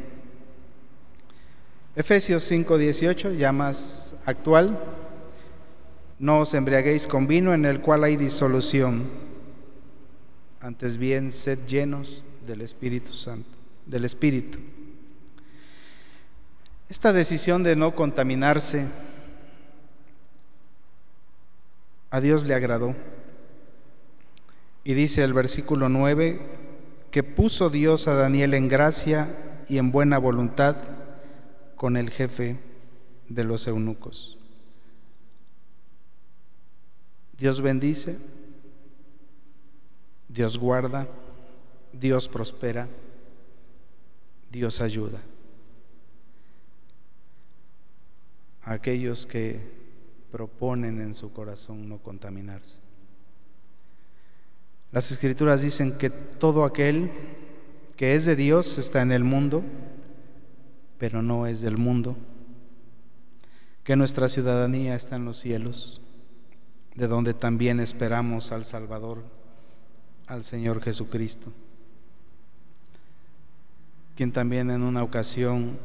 Efesios 1.96 2.50
5:18, 2.50 3.38
ya 3.38 3.52
más 3.52 4.16
actual, 4.26 4.80
no 6.20 6.40
os 6.40 6.54
embriaguéis 6.54 7.06
con 7.06 7.28
vino 7.28 7.54
en 7.54 7.66
el 7.66 7.82
cual 7.82 8.06
hay 8.06 8.16
disolución 8.16 9.04
antes 10.64 10.98
bien 10.98 11.30
sed 11.34 11.60
llenos 11.68 12.24
del 12.48 12.62
Espíritu 12.62 13.12
Santo, 13.12 13.50
del 13.86 14.06
Espíritu. 14.06 14.60
Esta 16.88 17.12
decisión 17.12 17.64
de 17.64 17.76
no 17.76 17.94
contaminarse 17.94 18.88
a 22.10 22.22
Dios 22.22 22.46
le 22.46 22.56
agradó. 22.56 22.96
Y 24.86 24.94
dice 24.94 25.24
el 25.24 25.34
versículo 25.34 25.90
9 25.90 26.40
que 27.12 27.24
puso 27.24 27.70
Dios 27.70 28.08
a 28.08 28.16
Daniel 28.16 28.54
en 28.54 28.70
gracia 28.70 29.28
y 29.68 29.80
en 29.80 29.92
buena 29.92 30.18
voluntad 30.18 30.78
con 31.76 31.98
el 31.98 32.10
jefe 32.10 32.58
de 33.28 33.44
los 33.44 33.68
eunucos. 33.68 34.38
Dios 37.38 37.60
bendice 37.60 38.18
Dios 40.34 40.58
guarda, 40.58 41.08
Dios 41.92 42.28
prospera, 42.28 42.88
Dios 44.52 44.82
ayuda. 44.82 45.22
A 48.64 48.74
aquellos 48.74 49.28
que 49.28 49.60
proponen 50.32 51.02
en 51.02 51.14
su 51.14 51.32
corazón 51.32 51.88
no 51.88 52.00
contaminarse. 52.00 52.80
Las 54.92 55.12
escrituras 55.12 55.62
dicen 55.62 56.00
que 56.00 56.10
todo 56.10 56.66
aquel 56.66 57.12
que 57.96 58.16
es 58.16 58.26
de 58.26 58.36
Dios 58.36 58.80
está 58.80 59.04
en 59.04 59.12
el 59.12 59.24
mundo, 59.24 59.64
pero 60.98 61.22
no 61.22 61.46
es 61.46 61.62
del 61.62 61.78
mundo, 61.78 62.18
que 63.84 63.96
nuestra 63.96 64.28
ciudadanía 64.28 64.96
está 64.96 65.16
en 65.16 65.26
los 65.26 65.38
cielos, 65.38 66.02
de 66.96 67.08
donde 67.08 67.36
también 67.36 67.80
esperamos 67.80 68.52
al 68.52 68.66
Salvador 68.66 69.43
al 70.28 70.44
Señor 70.44 70.82
Jesucristo, 70.82 71.52
quien 74.16 74.32
también 74.32 74.72
en 74.72 74.84
una 74.84 75.04
ocasión 75.04 75.78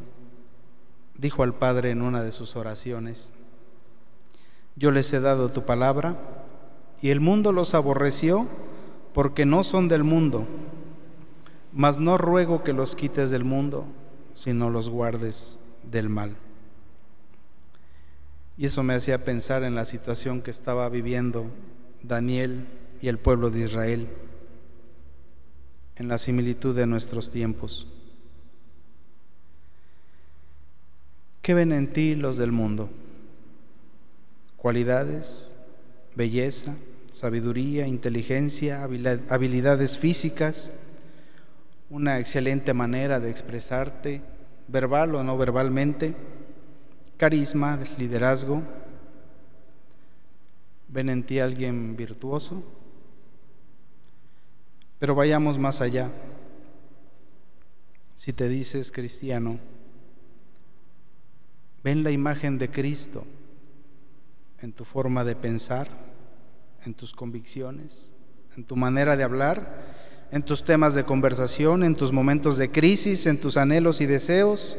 dijo 1.16 1.42
al 1.42 1.54
Padre 1.54 1.90
en 1.90 2.02
una 2.02 2.22
de 2.22 2.32
sus 2.32 2.56
oraciones, 2.56 3.32
yo 4.76 4.90
les 4.90 5.12
he 5.12 5.20
dado 5.20 5.50
tu 5.50 5.64
palabra 5.64 6.16
y 7.02 7.10
el 7.10 7.20
mundo 7.20 7.52
los 7.52 7.74
aborreció 7.74 8.46
porque 9.12 9.44
no 9.44 9.64
son 9.64 9.88
del 9.88 10.04
mundo, 10.04 10.46
mas 11.72 11.98
no 11.98 12.16
ruego 12.18 12.62
que 12.62 12.72
los 12.72 12.94
quites 12.94 13.30
del 13.30 13.44
mundo, 13.44 13.86
sino 14.34 14.70
los 14.70 14.88
guardes 14.88 15.58
del 15.82 16.08
mal. 16.08 16.36
Y 18.56 18.66
eso 18.66 18.82
me 18.82 18.94
hacía 18.94 19.24
pensar 19.24 19.64
en 19.64 19.74
la 19.74 19.84
situación 19.84 20.42
que 20.42 20.50
estaba 20.50 20.88
viviendo 20.88 21.46
Daniel 22.02 22.66
y 23.00 23.08
el 23.08 23.18
pueblo 23.18 23.50
de 23.50 23.64
Israel 23.64 24.08
en 25.98 26.08
la 26.08 26.18
similitud 26.18 26.74
de 26.76 26.86
nuestros 26.86 27.30
tiempos. 27.30 27.86
¿Qué 31.42 31.54
ven 31.54 31.72
en 31.72 31.90
ti 31.90 32.14
los 32.14 32.36
del 32.36 32.52
mundo? 32.52 32.88
Cualidades, 34.56 35.56
belleza, 36.14 36.76
sabiduría, 37.10 37.86
inteligencia, 37.86 38.84
habilidades 38.84 39.98
físicas, 39.98 40.72
una 41.90 42.18
excelente 42.18 42.74
manera 42.74 43.18
de 43.18 43.30
expresarte, 43.30 44.20
verbal 44.68 45.14
o 45.14 45.24
no 45.24 45.38
verbalmente, 45.38 46.14
carisma, 47.16 47.80
liderazgo. 47.96 48.62
¿Ven 50.88 51.08
en 51.08 51.24
ti 51.24 51.40
alguien 51.40 51.96
virtuoso? 51.96 52.77
Pero 54.98 55.14
vayamos 55.14 55.58
más 55.58 55.80
allá. 55.80 56.10
Si 58.16 58.32
te 58.32 58.48
dices 58.48 58.90
cristiano, 58.90 59.58
ven 61.84 62.02
la 62.02 62.10
imagen 62.10 62.58
de 62.58 62.70
Cristo 62.70 63.24
en 64.60 64.72
tu 64.72 64.84
forma 64.84 65.22
de 65.24 65.36
pensar, 65.36 65.88
en 66.84 66.94
tus 66.94 67.12
convicciones, 67.12 68.12
en 68.56 68.64
tu 68.64 68.74
manera 68.74 69.16
de 69.16 69.22
hablar, 69.22 69.86
en 70.32 70.42
tus 70.42 70.64
temas 70.64 70.94
de 70.94 71.04
conversación, 71.04 71.84
en 71.84 71.94
tus 71.94 72.12
momentos 72.12 72.56
de 72.56 72.70
crisis, 72.70 73.26
en 73.26 73.40
tus 73.40 73.56
anhelos 73.56 74.00
y 74.00 74.06
deseos, 74.06 74.76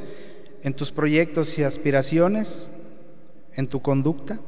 en 0.62 0.74
tus 0.74 0.92
proyectos 0.92 1.58
y 1.58 1.64
aspiraciones, 1.64 2.72
en 3.54 3.68
tu 3.68 3.82
conducta. 3.82 4.40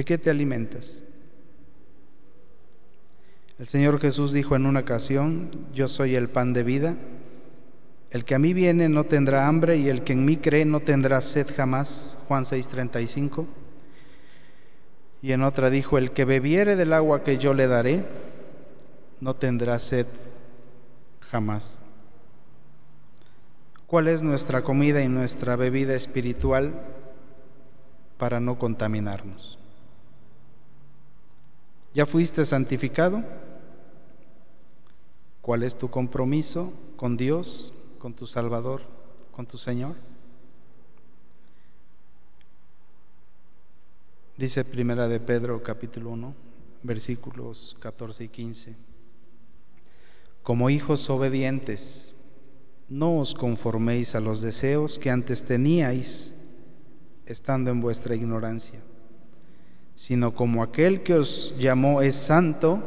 ¿De 0.00 0.04
qué 0.06 0.16
te 0.16 0.30
alimentas? 0.30 1.02
El 3.58 3.66
Señor 3.66 4.00
Jesús 4.00 4.32
dijo 4.32 4.56
en 4.56 4.64
una 4.64 4.80
ocasión, 4.80 5.50
yo 5.74 5.88
soy 5.88 6.14
el 6.14 6.30
pan 6.30 6.54
de 6.54 6.62
vida, 6.62 6.96
el 8.10 8.24
que 8.24 8.34
a 8.34 8.38
mí 8.38 8.54
viene 8.54 8.88
no 8.88 9.04
tendrá 9.04 9.46
hambre 9.46 9.76
y 9.76 9.90
el 9.90 10.02
que 10.02 10.14
en 10.14 10.24
mí 10.24 10.38
cree 10.38 10.64
no 10.64 10.80
tendrá 10.80 11.20
sed 11.20 11.48
jamás, 11.54 12.16
Juan 12.28 12.44
6:35. 12.44 13.46
Y 15.20 15.32
en 15.32 15.42
otra 15.42 15.68
dijo, 15.68 15.98
el 15.98 16.12
que 16.12 16.24
bebiere 16.24 16.76
del 16.76 16.94
agua 16.94 17.22
que 17.22 17.36
yo 17.36 17.52
le 17.52 17.66
daré, 17.66 18.02
no 19.20 19.36
tendrá 19.36 19.78
sed 19.78 20.06
jamás. 21.30 21.78
¿Cuál 23.86 24.08
es 24.08 24.22
nuestra 24.22 24.62
comida 24.62 25.02
y 25.02 25.08
nuestra 25.10 25.56
bebida 25.56 25.94
espiritual 25.94 26.72
para 28.16 28.40
no 28.40 28.58
contaminarnos? 28.58 29.59
¿Ya 31.92 32.06
fuiste 32.06 32.46
santificado? 32.46 33.24
¿Cuál 35.42 35.64
es 35.64 35.76
tu 35.76 35.90
compromiso 35.90 36.72
con 36.96 37.16
Dios, 37.16 37.72
con 37.98 38.14
tu 38.14 38.26
Salvador, 38.26 38.82
con 39.32 39.44
tu 39.46 39.58
Señor? 39.58 39.96
Dice 44.36 44.64
Primera 44.64 45.08
de 45.08 45.18
Pedro 45.18 45.62
capítulo 45.62 46.10
1, 46.10 46.34
versículos 46.84 47.76
14 47.80 48.24
y 48.24 48.28
15. 48.28 48.76
Como 50.44 50.70
hijos 50.70 51.10
obedientes, 51.10 52.14
no 52.88 53.18
os 53.18 53.34
conforméis 53.34 54.14
a 54.14 54.20
los 54.20 54.40
deseos 54.40 54.98
que 54.98 55.10
antes 55.10 55.42
teníais 55.42 56.34
estando 57.26 57.70
en 57.70 57.80
vuestra 57.80 58.14
ignorancia, 58.14 58.80
sino 60.00 60.32
como 60.32 60.62
aquel 60.62 61.02
que 61.02 61.12
os 61.12 61.54
llamó 61.58 62.00
es 62.00 62.16
santo, 62.16 62.82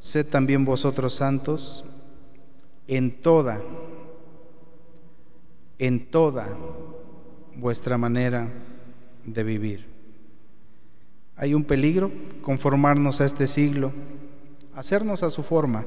sed 0.00 0.26
también 0.26 0.64
vosotros 0.64 1.14
santos 1.14 1.84
en 2.88 3.20
toda, 3.20 3.62
en 5.78 6.10
toda 6.10 6.48
vuestra 7.54 7.96
manera 7.98 8.48
de 9.24 9.44
vivir. 9.44 9.86
Hay 11.36 11.54
un 11.54 11.62
peligro 11.62 12.10
conformarnos 12.42 13.20
a 13.20 13.24
este 13.24 13.46
siglo, 13.46 13.92
hacernos 14.74 15.22
a 15.22 15.30
su 15.30 15.44
forma, 15.44 15.86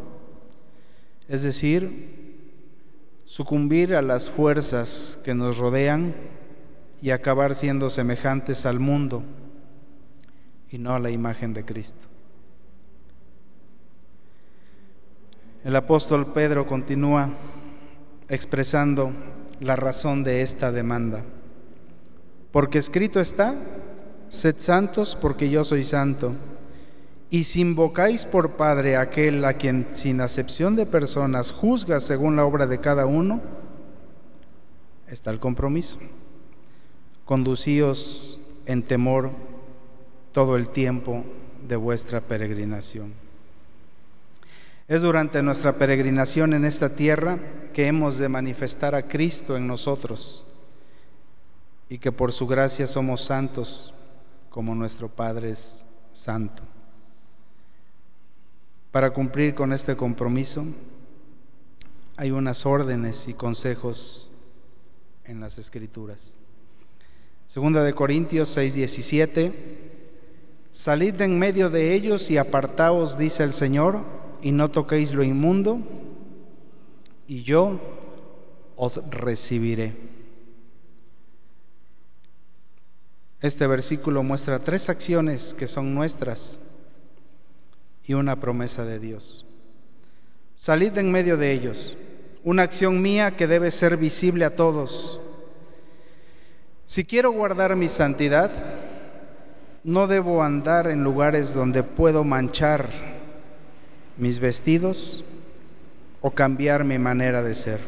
es 1.28 1.44
decir, 1.44 2.40
sucumbir 3.26 3.94
a 3.96 4.02
las 4.02 4.30
fuerzas 4.30 5.20
que 5.26 5.36
nos 5.36 5.58
rodean 5.58 6.16
y 7.02 7.10
acabar 7.10 7.54
siendo 7.54 7.90
semejantes 7.90 8.66
al 8.66 8.80
mundo 8.80 9.26
y 10.72 10.78
no 10.78 10.94
a 10.94 11.00
la 11.00 11.10
imagen 11.10 11.54
de 11.54 11.66
Cristo. 11.66 12.08
El 15.64 15.76
apóstol 15.76 16.32
Pedro 16.34 16.66
continúa 16.66 17.30
expresando 18.30 19.12
la 19.60 19.76
razón 19.76 20.24
de 20.24 20.42
esta 20.42 20.72
demanda. 20.72 21.24
Porque 22.52 22.78
escrito 22.78 23.20
está, 23.20 23.56
Sed 24.30 24.58
santos 24.60 25.18
porque 25.20 25.50
yo 25.50 25.64
soy 25.64 25.84
santo. 25.84 26.34
Y 27.32 27.46
si 27.46 27.62
invocáis 27.62 28.26
por 28.26 28.52
Padre 28.52 28.96
aquel 28.96 29.44
a 29.44 29.56
quien 29.56 29.88
sin 29.94 30.22
acepción 30.22 30.76
de 30.76 30.86
personas 30.86 31.52
juzga 31.52 32.00
según 32.00 32.36
la 32.36 32.46
obra 32.46 32.68
de 32.68 32.80
cada 32.80 33.08
uno, 33.08 33.42
está 35.08 35.32
el 35.32 35.40
compromiso. 35.40 35.98
Conducíos 37.26 38.40
en 38.66 38.84
temor 38.84 39.32
todo 40.32 40.56
el 40.56 40.70
tiempo 40.70 41.24
de 41.68 41.76
vuestra 41.76 42.22
peregrinación. 42.22 43.14
Es 44.88 45.02
durante 45.02 45.44
nuestra 45.44 45.74
peregrinación 45.74 46.54
en 46.54 46.66
esta 46.66 46.96
tierra 46.96 47.38
que 47.74 47.88
hemos 47.88 48.18
de 48.18 48.30
manifestar 48.30 48.96
a 48.96 49.08
Cristo 49.08 49.56
en 49.56 49.68
nosotros 49.68 50.46
y 51.90 52.00
que 52.00 52.12
por 52.12 52.32
su 52.32 52.48
gracia 52.48 52.88
somos 52.88 53.24
santos 53.24 53.94
como 54.50 54.74
nuestro 54.74 55.08
Padre 55.08 55.52
es 55.52 55.86
santo. 56.12 56.64
Para 58.92 59.12
cumplir 59.12 59.54
con 59.54 59.74
este 59.74 59.96
compromiso 59.96 60.66
hay 62.18 62.32
unas 62.32 62.66
órdenes 62.66 63.28
y 63.28 63.34
consejos 63.34 64.30
en 65.26 65.40
las 65.40 65.58
Escrituras. 65.60 66.36
Segunda 67.46 67.84
de 67.84 67.94
Corintios 67.94 68.58
6:17, 68.58 69.89
salid 70.72 71.16
de 71.16 71.26
en 71.26 71.40
medio 71.40 71.70
de 71.70 71.94
ellos 71.94 72.30
y 72.30 72.38
apartaos, 72.38 73.18
dice 73.18 73.44
el 73.44 73.54
Señor, 73.54 74.00
y 74.42 74.52
no 74.52 74.70
toquéis 74.70 75.14
lo 75.14 75.24
inmundo, 75.24 75.80
y 77.28 77.44
yo 77.44 77.80
os 78.76 79.02
recibiré. 79.10 79.94
Este 83.42 83.68
versículo 83.68 84.22
muestra 84.24 84.60
tres 84.60 84.90
acciones 84.90 85.54
que 85.54 85.68
son 85.68 85.94
nuestras 85.94 86.60
y 88.06 88.14
una 88.14 88.40
promesa 88.40 88.84
de 88.84 89.00
Dios. 89.00 89.46
Salid 90.56 90.98
en 90.98 91.12
medio 91.12 91.38
de 91.38 91.54
ellos, 91.54 91.96
una 92.44 92.64
acción 92.64 93.02
mía 93.02 93.38
que 93.38 93.48
debe 93.48 93.72
ser 93.72 93.96
visible 93.96 94.44
a 94.44 94.56
todos. 94.56 95.22
Si 96.84 97.06
quiero 97.06 97.32
guardar 97.32 97.76
mi 97.76 97.88
santidad, 97.88 98.52
no 99.84 100.08
debo 100.08 100.44
andar 100.44 100.88
en 100.88 101.04
lugares 101.04 101.54
donde 101.54 101.84
puedo 101.84 102.24
manchar 102.24 102.90
mis 104.18 104.40
vestidos 104.40 105.24
o 106.22 106.32
cambiar 106.32 106.84
mi 106.84 106.98
manera 107.00 107.42
de 107.42 107.56
ser. 107.56 107.80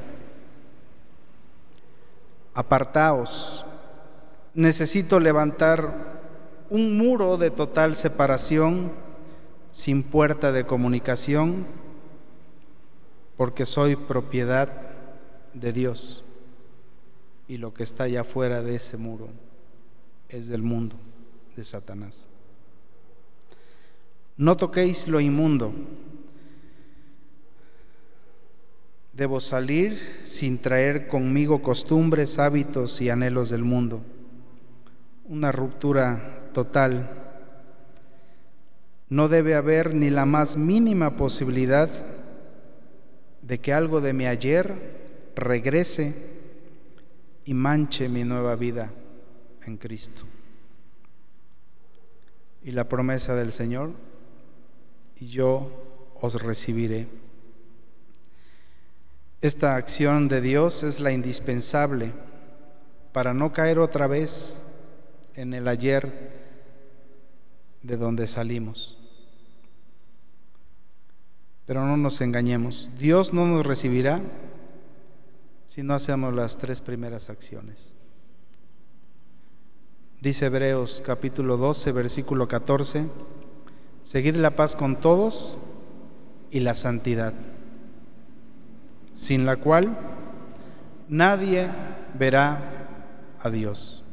Apartaos 2.54 3.66
necesito 4.54 5.20
levantar 5.20 5.94
un 6.70 6.98
muro 6.98 7.38
de 7.38 7.52
total 7.52 7.96
separación 7.96 8.92
sin 9.70 10.04
puerta 10.04 10.52
de 10.52 10.66
comunicación 10.66 11.66
porque 13.38 13.66
soy 13.66 13.96
propiedad 13.96 14.70
de 15.54 15.74
Dios 15.74 16.24
y 17.48 17.58
lo 17.58 17.74
que 17.74 17.84
está 17.84 18.06
allá 18.06 18.22
afuera 18.22 18.62
de 18.62 18.76
ese 18.76 18.98
muro 18.98 19.28
es 20.30 20.48
del 20.48 20.62
mundo, 20.62 20.96
de 21.56 21.64
Satanás. 21.64 22.28
No 24.38 24.58
toquéis 24.58 25.08
lo 25.08 25.20
inmundo. 25.20 25.74
Debo 29.14 29.40
salir 29.40 30.22
sin 30.24 30.60
traer 30.60 31.08
conmigo 31.08 31.62
costumbres, 31.62 32.40
hábitos 32.40 33.02
y 33.02 33.10
anhelos 33.10 33.50
del 33.50 33.64
mundo 33.64 34.02
una 35.32 35.52
ruptura 35.54 36.50
total. 36.54 37.10
No 39.08 39.30
debe 39.30 39.56
haber 39.56 39.96
ni 39.96 40.10
la 40.10 40.26
más 40.26 40.58
mínima 40.58 41.16
posibilidad 41.16 41.90
de 43.42 43.60
que 43.60 43.74
algo 43.74 44.02
de 44.02 44.12
mi 44.12 44.26
ayer 44.26 45.32
regrese 45.38 46.14
y 47.46 47.54
manche 47.54 48.10
mi 48.10 48.26
nueva 48.26 48.58
vida 48.58 48.92
en 49.66 49.78
Cristo. 49.78 50.24
Y 52.64 52.72
la 52.72 52.88
promesa 52.88 53.36
del 53.36 53.52
Señor, 53.52 53.92
y 55.20 55.28
yo 55.28 55.70
os 56.20 56.42
recibiré. 56.42 57.08
Esta 59.42 59.76
acción 59.76 60.28
de 60.28 60.42
Dios 60.42 60.84
es 60.84 61.00
la 61.00 61.12
indispensable 61.12 62.12
para 63.12 63.34
no 63.34 63.52
caer 63.52 63.80
otra 63.80 64.08
vez 64.08 64.64
en 65.36 65.54
el 65.54 65.68
ayer 65.68 66.12
de 67.82 67.98
donde 67.98 68.28
salimos. 68.28 68.98
Pero 71.66 71.86
no 71.86 71.98
nos 71.98 72.22
engañemos, 72.22 72.92
Dios 72.98 73.34
no 73.34 73.46
nos 73.46 73.66
recibirá 73.66 74.22
si 75.66 75.84
no 75.84 75.94
hacemos 75.94 76.34
las 76.34 76.58
tres 76.58 76.82
primeras 76.82 77.30
acciones. 77.30 77.96
Dice 80.22 80.46
Hebreos 80.46 81.02
capítulo 81.04 81.58
12, 81.58 81.94
versículo 81.94 82.48
14, 82.48 83.06
seguid 84.04 84.36
la 84.36 84.52
paz 84.52 84.76
con 84.76 84.98
todos 84.98 85.58
y 86.52 86.60
la 86.60 86.76
santidad, 86.76 87.34
sin 89.16 89.48
la 89.48 89.56
cual 89.56 89.98
nadie 91.10 91.72
verá 92.20 92.60
a 93.40 93.50
Dios. 93.50 94.04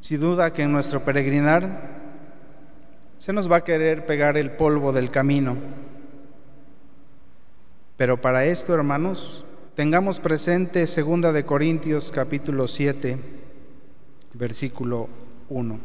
Sin 0.00 0.20
duda 0.20 0.52
que 0.52 0.62
en 0.62 0.72
nuestro 0.72 1.04
peregrinar 1.04 2.02
se 3.18 3.32
nos 3.32 3.48
va 3.48 3.58
a 3.58 3.64
querer 3.64 4.06
pegar 4.06 4.36
el 4.36 4.50
polvo 4.50 4.92
del 4.92 5.12
camino. 5.12 5.56
Pero 7.96 8.20
para 8.20 8.44
esto, 8.44 8.74
hermanos, 8.74 9.44
tengamos 9.76 10.18
presente 10.18 10.88
segunda 10.88 11.30
de 11.30 11.46
Corintios 11.46 12.10
capítulo 12.10 12.66
7, 12.66 13.43
versículo 14.34 15.08
1. 15.48 15.78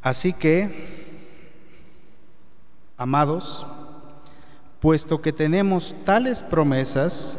Así 0.00 0.32
que, 0.32 0.70
amados, 2.96 3.66
puesto 4.80 5.20
que 5.20 5.32
tenemos 5.32 5.94
tales 6.04 6.42
promesas, 6.42 7.38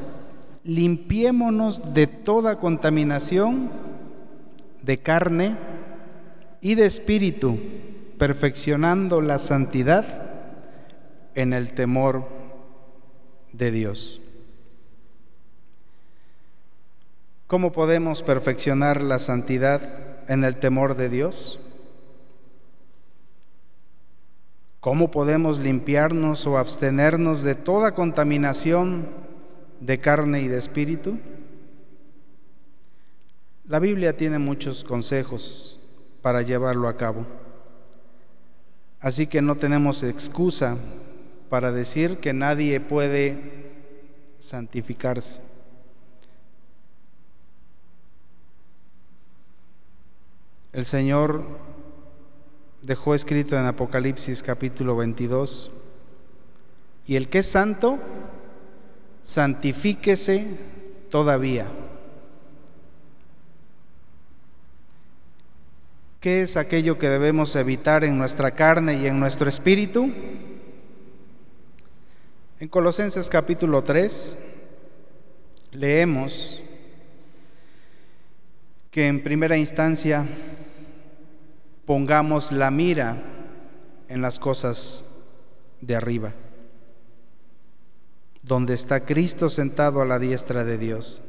limpiémonos 0.63 1.93
de 1.93 2.07
toda 2.07 2.57
contaminación 2.57 3.71
de 4.81 4.99
carne 4.99 5.55
y 6.61 6.75
de 6.75 6.85
espíritu, 6.85 7.57
perfeccionando 8.17 9.21
la 9.21 9.39
santidad 9.39 10.05
en 11.35 11.53
el 11.53 11.73
temor 11.73 12.27
de 13.53 13.71
Dios. 13.71 14.21
¿Cómo 17.49 17.71
podemos 17.71 18.21
perfeccionar 18.21 19.01
la 19.01 19.17
santidad 19.17 19.81
en 20.27 20.43
el 20.43 20.57
temor 20.57 20.95
de 20.95 21.09
Dios? 21.09 21.59
¿Cómo 24.79 25.09
podemos 25.09 25.57
limpiarnos 25.57 26.45
o 26.45 26.59
abstenernos 26.59 27.41
de 27.41 27.55
toda 27.55 27.95
contaminación 27.95 29.07
de 29.79 29.97
carne 29.97 30.43
y 30.43 30.47
de 30.47 30.59
espíritu? 30.59 31.17
La 33.65 33.79
Biblia 33.79 34.15
tiene 34.15 34.37
muchos 34.37 34.83
consejos 34.83 35.79
para 36.21 36.43
llevarlo 36.43 36.87
a 36.87 36.97
cabo. 36.97 37.25
Así 38.99 39.25
que 39.25 39.41
no 39.41 39.55
tenemos 39.55 40.03
excusa 40.03 40.77
para 41.49 41.71
decir 41.71 42.19
que 42.19 42.31
nadie 42.31 42.79
puede 42.79 43.39
santificarse. 44.37 45.49
El 50.71 50.85
Señor 50.85 51.43
dejó 52.83 53.15
escrito 53.15 53.57
en 53.57 53.65
Apocalipsis 53.65 54.43
capítulo 54.43 54.95
22, 54.95 55.71
y 57.07 57.15
el 57.15 57.27
que 57.27 57.39
es 57.39 57.47
santo, 57.47 57.97
santifíquese 59.23 60.45
todavía. 61.09 61.65
¿Qué 66.19 66.43
es 66.43 66.55
aquello 66.55 66.99
que 66.99 67.09
debemos 67.09 67.55
evitar 67.55 68.03
en 68.03 68.15
nuestra 68.15 68.51
carne 68.51 69.01
y 69.01 69.07
en 69.07 69.19
nuestro 69.19 69.49
espíritu? 69.49 70.11
En 72.59 72.67
Colosenses 72.67 73.27
capítulo 73.27 73.81
3 73.81 74.37
leemos 75.71 76.61
que 78.91 79.07
en 79.07 79.23
primera 79.23 79.55
instancia 79.57 80.25
pongamos 81.89 82.51
la 82.51 82.69
mira 82.69 83.17
en 84.09 84.21
las 84.21 84.37
cosas 84.37 85.05
de 85.81 85.95
arriba 85.95 86.35
donde 88.43 88.75
está 88.75 89.07
Cristo 89.07 89.49
sentado 89.49 89.99
a 89.99 90.05
la 90.05 90.19
diestra 90.19 90.63
de 90.63 90.77
Dios. 90.77 91.23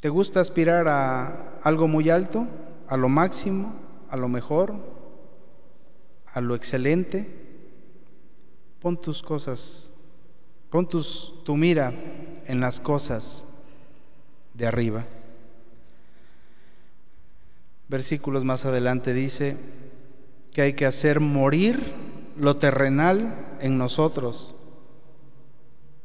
¿Te 0.00 0.10
gusta 0.10 0.40
aspirar 0.40 0.86
a 0.86 1.60
algo 1.62 1.88
muy 1.88 2.10
alto, 2.10 2.46
a 2.88 2.98
lo 2.98 3.08
máximo, 3.08 3.74
a 4.10 4.18
lo 4.18 4.28
mejor, 4.28 4.74
a 6.26 6.42
lo 6.42 6.54
excelente? 6.54 7.26
Pon 8.80 9.00
tus 9.00 9.22
cosas, 9.22 9.94
pon 10.68 10.86
tus, 10.86 11.42
tu 11.42 11.56
mira 11.56 11.94
en 12.44 12.60
las 12.60 12.80
cosas 12.80 13.64
de 14.52 14.66
arriba. 14.66 15.06
Versículos 17.92 18.42
más 18.42 18.64
adelante 18.64 19.12
dice 19.12 19.54
que 20.50 20.62
hay 20.62 20.72
que 20.72 20.86
hacer 20.86 21.20
morir 21.20 21.92
lo 22.38 22.56
terrenal 22.56 23.58
en 23.60 23.76
nosotros 23.76 24.54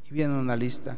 y 0.05 0.13
viene 0.13 0.37
una 0.37 0.57
lista. 0.57 0.97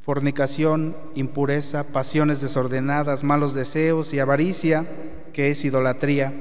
Fornicación, 0.00 0.96
impureza, 1.14 1.92
pasiones 1.92 2.40
desordenadas, 2.40 3.22
malos 3.22 3.52
deseos 3.52 4.14
y 4.14 4.18
avaricia, 4.18 4.86
que 5.34 5.50
es 5.50 5.62
idolatría. 5.62 6.32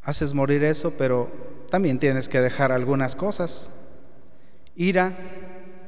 Haces 0.00 0.32
morir 0.32 0.64
eso, 0.64 0.94
pero 0.96 1.28
también 1.68 1.98
tienes 1.98 2.30
que 2.30 2.40
dejar 2.40 2.72
algunas 2.72 3.16
cosas. 3.16 3.70
Ira, 4.76 5.14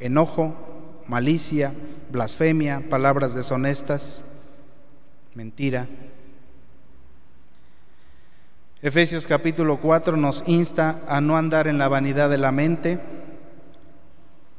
enojo, 0.01 0.68
malicia, 1.09 1.73
blasfemia, 2.13 2.83
palabras 2.89 3.35
deshonestas, 3.35 4.27
mentira. 5.35 5.89
Efesios 8.81 9.27
capítulo 9.27 9.79
4 9.79 10.17
nos 10.17 10.47
insta 10.47 11.03
a 11.09 11.21
no 11.21 11.37
andar 11.37 11.67
en 11.67 11.79
la 11.79 11.89
vanidad 11.89 12.31
de 12.31 12.39
la 12.39 12.53
mente, 12.53 13.01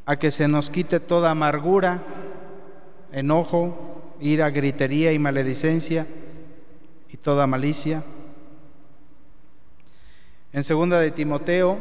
a 0.05 0.17
que 0.17 0.31
se 0.31 0.47
nos 0.47 0.69
quite 0.69 0.99
toda 0.99 1.31
amargura, 1.31 2.01
enojo, 3.13 4.15
ira, 4.19 4.49
gritería 4.49 5.13
y 5.13 5.19
maledicencia 5.19 6.07
y 7.09 7.17
toda 7.17 7.47
malicia. 7.47 8.03
En 10.51 10.63
segunda 10.63 10.99
de 10.99 11.11
Timoteo 11.11 11.77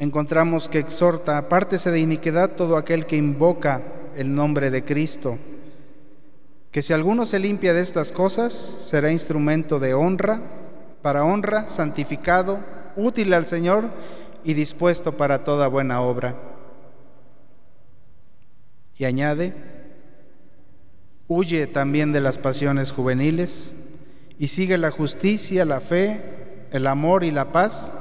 encontramos 0.00 0.68
que 0.68 0.80
exhorta, 0.80 1.38
apártese 1.38 1.92
de 1.92 2.00
iniquidad 2.00 2.50
todo 2.50 2.76
aquel 2.76 3.06
que 3.06 3.16
invoca 3.16 3.82
el 4.16 4.34
nombre 4.34 4.70
de 4.70 4.84
Cristo 4.84 5.38
que 6.70 6.82
si 6.82 6.92
alguno 6.92 7.26
se 7.26 7.40
limpia 7.40 7.72
de 7.74 7.80
estas 7.80 8.12
cosas, 8.12 8.52
será 8.52 9.10
instrumento 9.10 9.80
de 9.80 9.94
honra, 9.94 10.40
para 11.02 11.24
honra, 11.24 11.68
santificado, 11.68 12.60
útil 12.96 13.32
al 13.34 13.46
Señor 13.46 13.90
y 14.44 14.54
dispuesto 14.54 15.16
para 15.16 15.42
toda 15.42 15.66
buena 15.66 16.00
obra. 16.00 16.36
Y 18.96 19.04
añade, 19.04 19.52
huye 21.26 21.66
también 21.66 22.12
de 22.12 22.20
las 22.20 22.38
pasiones 22.38 22.92
juveniles 22.92 23.74
y 24.38 24.48
sigue 24.48 24.78
la 24.78 24.90
justicia, 24.90 25.64
la 25.64 25.80
fe, 25.80 26.20
el 26.70 26.86
amor 26.86 27.24
y 27.24 27.32
la 27.32 27.50
paz 27.50 27.92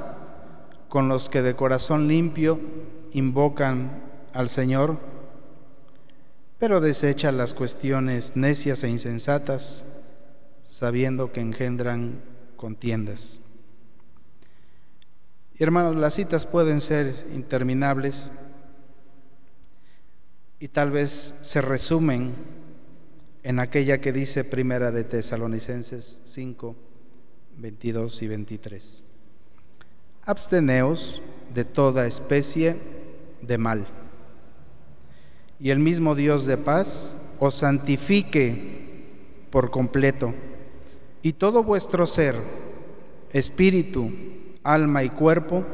con 0.90 1.08
los 1.08 1.30
que 1.30 1.42
de 1.42 1.56
corazón 1.56 2.08
limpio 2.08 2.60
invocan 3.14 4.04
al 4.34 4.50
Señor 4.50 4.98
pero 6.60 6.82
desecha 6.82 7.32
las 7.32 7.54
cuestiones 7.54 8.36
necias 8.36 8.84
e 8.84 8.90
insensatas, 8.90 9.86
sabiendo 10.66 11.32
que 11.32 11.40
engendran 11.40 12.22
contiendas. 12.58 13.40
Y 15.58 15.64
hermanos, 15.64 15.96
las 15.96 16.14
citas 16.14 16.46
pueden 16.46 16.82
ser 16.82 17.14
interminables 17.34 18.34
y 20.60 20.68
tal 20.68 20.92
vez 20.92 21.36
se 21.42 21.62
resumen 21.62 22.34
en 23.44 23.60
aquella 23.60 24.02
que 24.02 24.12
dice 24.12 24.44
Primera 24.44 24.92
de 24.92 25.06
Tesalonicenses 25.06 26.20
5, 26.26 26.76
22 27.58 28.22
y 28.22 28.28
23. 28.28 29.09
Absteneos 30.26 31.22
de 31.54 31.66
toda 31.66 32.06
especie 32.06 32.78
de 33.42 33.58
mal. 33.58 33.88
Y 35.60 35.72
el 35.72 35.80
mismo 35.80 36.16
Dios 36.16 36.46
de 36.46 36.58
paz 36.58 37.20
os 37.40 37.56
santifique 37.56 38.80
por 39.50 39.72
completo, 39.72 40.34
y 41.22 41.34
todo 41.34 41.64
vuestro 41.64 42.06
ser, 42.06 42.36
espíritu, 43.32 44.12
alma 44.64 45.04
y 45.04 45.10
cuerpo, 45.10 45.66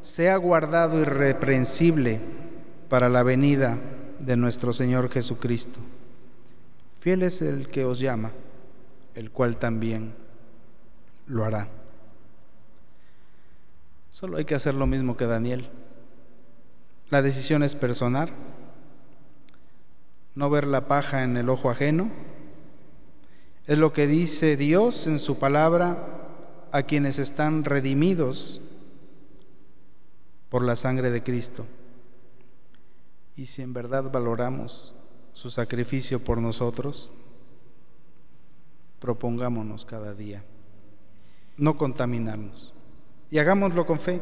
sea 0.00 0.36
guardado 0.36 1.00
irreprensible 1.00 2.20
para 2.88 3.08
la 3.08 3.22
venida 3.22 3.78
de 4.18 4.36
nuestro 4.36 4.72
Señor 4.72 5.10
Jesucristo. 5.10 5.80
Fiel 6.98 7.22
es 7.22 7.42
el 7.42 7.68
que 7.68 7.84
os 7.84 8.00
llama, 8.00 8.32
el 9.14 9.30
cual 9.30 9.58
también 9.58 10.14
lo 11.26 11.44
hará. 11.44 11.68
Solo 14.16 14.38
hay 14.38 14.46
que 14.46 14.54
hacer 14.54 14.72
lo 14.72 14.86
mismo 14.86 15.18
que 15.18 15.26
Daniel. 15.26 15.68
La 17.10 17.20
decisión 17.20 17.62
es 17.62 17.74
personal, 17.74 18.30
no 20.34 20.48
ver 20.48 20.66
la 20.66 20.88
paja 20.88 21.22
en 21.22 21.36
el 21.36 21.50
ojo 21.50 21.68
ajeno. 21.68 22.10
Es 23.66 23.76
lo 23.76 23.92
que 23.92 24.06
dice 24.06 24.56
Dios 24.56 25.06
en 25.06 25.18
su 25.18 25.38
palabra 25.38 25.98
a 26.72 26.84
quienes 26.84 27.18
están 27.18 27.62
redimidos 27.62 28.62
por 30.48 30.64
la 30.64 30.76
sangre 30.76 31.10
de 31.10 31.22
Cristo. 31.22 31.66
Y 33.36 33.44
si 33.44 33.60
en 33.60 33.74
verdad 33.74 34.10
valoramos 34.10 34.94
su 35.34 35.50
sacrificio 35.50 36.24
por 36.24 36.38
nosotros, 36.38 37.12
propongámonos 38.98 39.84
cada 39.84 40.14
día 40.14 40.42
no 41.58 41.76
contaminarnos. 41.76 42.75
Y 43.30 43.38
hagámoslo 43.38 43.84
con 43.84 43.98
fe, 43.98 44.20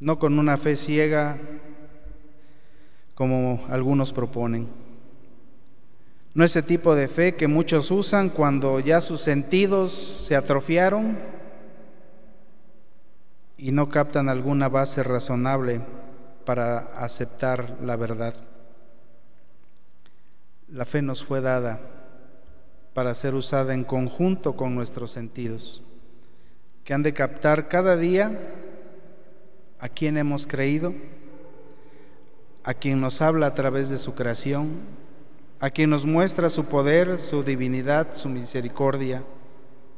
no 0.00 0.18
con 0.18 0.38
una 0.38 0.56
fe 0.56 0.76
ciega 0.76 1.38
como 3.14 3.64
algunos 3.68 4.12
proponen. 4.12 4.68
No 6.32 6.44
ese 6.44 6.62
tipo 6.62 6.94
de 6.94 7.08
fe 7.08 7.34
que 7.34 7.48
muchos 7.48 7.90
usan 7.90 8.30
cuando 8.30 8.80
ya 8.80 9.00
sus 9.00 9.20
sentidos 9.20 9.92
se 9.92 10.36
atrofiaron 10.36 11.18
y 13.58 13.72
no 13.72 13.90
captan 13.90 14.28
alguna 14.28 14.68
base 14.68 15.02
razonable 15.02 15.82
para 16.46 16.78
aceptar 16.96 17.78
la 17.82 17.96
verdad. 17.96 18.34
La 20.68 20.84
fe 20.84 21.02
nos 21.02 21.24
fue 21.24 21.40
dada 21.40 21.80
para 22.94 23.12
ser 23.14 23.34
usada 23.34 23.74
en 23.74 23.84
conjunto 23.84 24.56
con 24.56 24.74
nuestros 24.74 25.10
sentidos, 25.10 25.82
que 26.84 26.94
han 26.94 27.02
de 27.02 27.12
captar 27.12 27.68
cada 27.68 27.96
día 27.96 28.32
a 29.78 29.88
quien 29.88 30.16
hemos 30.16 30.46
creído, 30.46 30.94
a 32.64 32.74
quien 32.74 33.00
nos 33.00 33.22
habla 33.22 33.46
a 33.46 33.54
través 33.54 33.88
de 33.88 33.98
su 33.98 34.14
creación, 34.14 34.80
a 35.60 35.70
quien 35.70 35.90
nos 35.90 36.06
muestra 36.06 36.50
su 36.50 36.66
poder, 36.66 37.18
su 37.18 37.42
divinidad, 37.42 38.14
su 38.14 38.28
misericordia, 38.28 39.22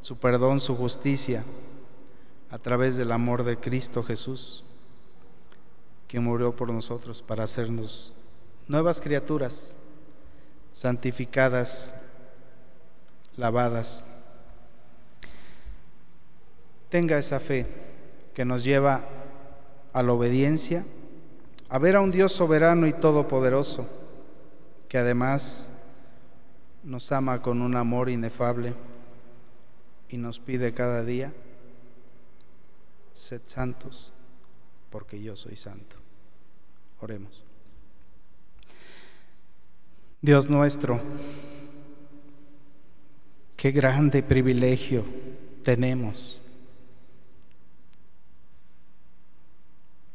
su 0.01 0.16
perdón, 0.16 0.61
su 0.61 0.77
justicia, 0.77 1.45
a 2.51 2.59
través 2.59 2.97
del 2.97 3.12
amor 3.12 3.45
de 3.45 3.57
Cristo 3.57 4.03
Jesús, 4.03 4.64
quien 6.09 6.25
murió 6.25 6.55
por 6.55 6.71
nosotros 6.71 7.23
para 7.23 7.45
hacernos 7.45 8.14
nuevas 8.68 9.01
criaturas, 9.01 9.75
santificadas 10.71 11.95
lavadas. 13.37 14.05
Tenga 16.92 17.16
esa 17.16 17.40
fe 17.40 17.64
que 18.35 18.44
nos 18.44 18.64
lleva 18.64 19.02
a 19.94 20.02
la 20.02 20.12
obediencia, 20.12 20.85
a 21.70 21.78
ver 21.78 21.96
a 21.96 22.02
un 22.02 22.11
Dios 22.11 22.35
soberano 22.35 22.87
y 22.87 22.92
todopoderoso, 22.92 23.88
que 24.90 24.98
además 24.98 25.70
nos 26.85 27.11
ama 27.11 27.40
con 27.40 27.62
un 27.62 27.76
amor 27.76 28.11
inefable 28.11 28.74
y 30.11 30.18
nos 30.18 30.38
pide 30.38 30.74
cada 30.74 31.02
día, 31.02 31.33
sed 33.14 33.40
santos, 33.46 34.12
porque 34.90 35.18
yo 35.18 35.35
soy 35.35 35.57
santo. 35.57 35.96
Oremos. 37.00 37.42
Dios 40.20 40.50
nuestro, 40.50 41.00
Qué 43.57 43.70
grande 43.70 44.22
privilegio 44.22 45.05
tenemos 45.62 46.41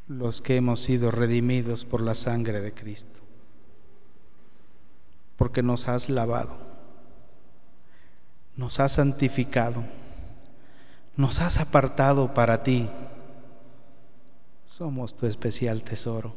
los 0.08 0.42
que 0.42 0.56
hemos 0.56 0.80
sido 0.80 1.12
redimidos 1.12 1.84
por 1.86 2.02
la 2.02 2.16
sangre 2.16 2.62
de 2.62 2.74
Cristo, 2.74 3.20
porque 5.36 5.62
nos 5.62 5.88
has 5.88 6.10
lavado, 6.10 6.56
nos 8.56 8.80
has 8.80 8.94
santificado, 8.94 9.84
nos 11.16 11.42
has 11.42 11.60
apartado 11.60 12.34
para 12.34 12.60
ti. 12.60 12.90
Somos 14.66 15.16
tu 15.16 15.26
especial 15.26 15.82
tesoro. 15.82 16.34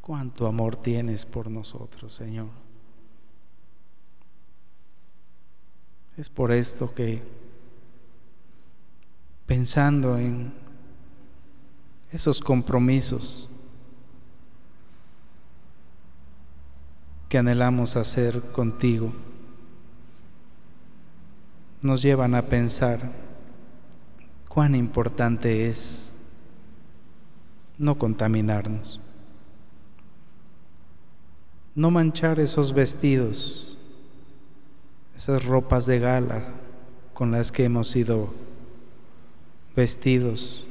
Cuánto 0.00 0.46
amor 0.46 0.76
tienes 0.76 1.24
por 1.24 1.50
nosotros, 1.50 2.12
Señor. 2.12 2.48
Es 6.16 6.28
por 6.28 6.50
esto 6.50 6.94
que 6.94 7.22
pensando 9.52 10.16
en 10.16 10.50
esos 12.10 12.40
compromisos 12.40 13.50
que 17.28 17.36
anhelamos 17.36 17.96
hacer 17.96 18.40
contigo, 18.52 19.12
nos 21.82 22.00
llevan 22.00 22.34
a 22.34 22.46
pensar 22.46 23.12
cuán 24.48 24.74
importante 24.74 25.68
es 25.68 26.14
no 27.76 27.98
contaminarnos, 27.98 29.00
no 31.74 31.90
manchar 31.90 32.40
esos 32.40 32.72
vestidos 32.72 33.76
esas 35.14 35.44
ropas 35.44 35.84
de 35.84 35.98
gala 35.98 36.40
con 37.12 37.32
las 37.32 37.52
que 37.52 37.64
hemos 37.64 37.88
sido 37.88 38.32
vestidos 39.74 40.64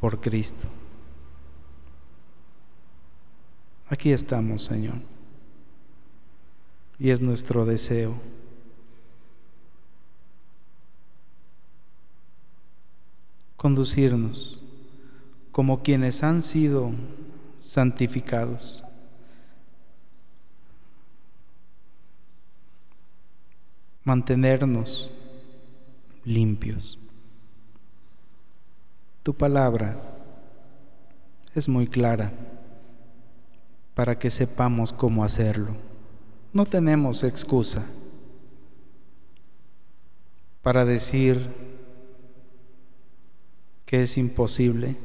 por 0.00 0.20
Cristo. 0.20 0.68
Aquí 3.88 4.12
estamos, 4.12 4.64
Señor. 4.64 4.96
Y 6.98 7.10
es 7.10 7.20
nuestro 7.20 7.64
deseo. 7.64 8.14
Conducirnos 13.56 14.62
como 15.52 15.82
quienes 15.82 16.22
han 16.22 16.42
sido 16.42 16.92
santificados. 17.58 18.84
mantenernos 24.08 25.10
limpios. 26.28 26.98
Tu 29.22 29.34
palabra 29.34 29.98
es 31.54 31.68
muy 31.68 31.86
clara 31.86 32.32
para 33.94 34.18
que 34.18 34.30
sepamos 34.30 34.92
cómo 34.92 35.24
hacerlo. 35.24 35.74
No 36.52 36.66
tenemos 36.66 37.24
excusa 37.24 37.84
para 40.62 40.84
decir 40.84 41.40
que 43.86 44.02
es 44.02 44.18
imposible, 44.18 44.96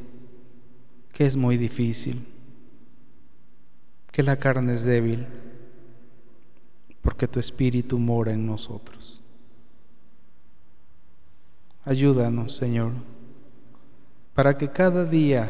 que 1.14 1.26
es 1.26 1.38
muy 1.38 1.58
difícil, 1.58 2.28
que 4.12 4.24
la 4.24 4.38
carne 4.38 4.74
es 4.74 4.84
débil 4.84 5.26
porque 7.02 7.28
tu 7.28 7.40
Espíritu 7.40 7.98
mora 7.98 8.34
en 8.34 8.46
nosotros. 8.46 9.23
Ayúdanos, 11.86 12.56
Señor, 12.56 12.92
para 14.34 14.58
que 14.58 14.70
cada 14.70 15.04
día, 15.04 15.50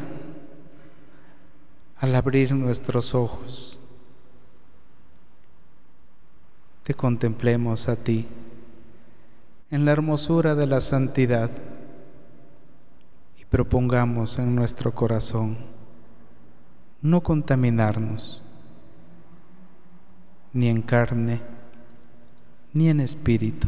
al 1.98 2.16
abrir 2.16 2.54
nuestros 2.54 3.14
ojos, 3.14 3.80
te 6.84 6.94
contemplemos 6.96 7.88
a 7.88 7.96
ti 7.96 8.26
en 9.70 9.86
la 9.86 9.92
hermosura 9.92 10.56
de 10.56 10.68
la 10.68 10.82
santidad 10.82 11.52
y 13.40 13.46
propongamos 13.46 14.40
en 14.40 14.56
nuestro 14.56 14.92
corazón 14.92 15.58
no 17.02 17.22
contaminarnos 17.22 18.44
ni 20.52 20.68
en 20.68 20.82
carne, 20.82 21.42
ni 22.74 22.90
en 22.90 23.00
espíritu. 23.00 23.68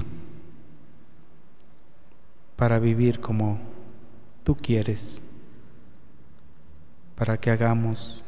Para 2.56 2.80
vivir 2.80 3.20
como 3.20 3.60
tú 4.44 4.56
quieres, 4.56 5.22
para 7.16 7.38
que 7.38 7.52
hagamos 7.52 8.24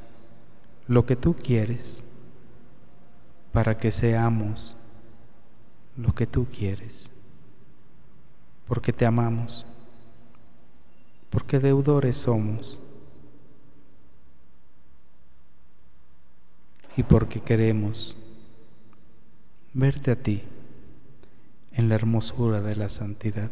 lo 0.88 1.06
que 1.06 1.16
tú 1.16 1.36
quieres, 1.36 2.04
para 3.52 3.78
que 3.78 3.92
seamos 3.92 4.78
lo 5.96 6.14
que 6.14 6.28
tú 6.28 6.48
quieres, 6.48 7.12
porque 8.68 8.94
te 8.94 9.06
amamos, 9.06 9.66
porque 11.30 11.60
deudores 11.60 12.18
somos 12.18 12.82
y 16.96 17.04
porque 17.04 17.42
queremos 17.42 18.18
verte 19.74 20.12
a 20.12 20.16
ti 20.16 20.44
en 21.74 21.90
la 21.90 21.96
hermosura 21.96 22.62
de 22.62 22.76
la 22.76 22.90
santidad. 22.90 23.52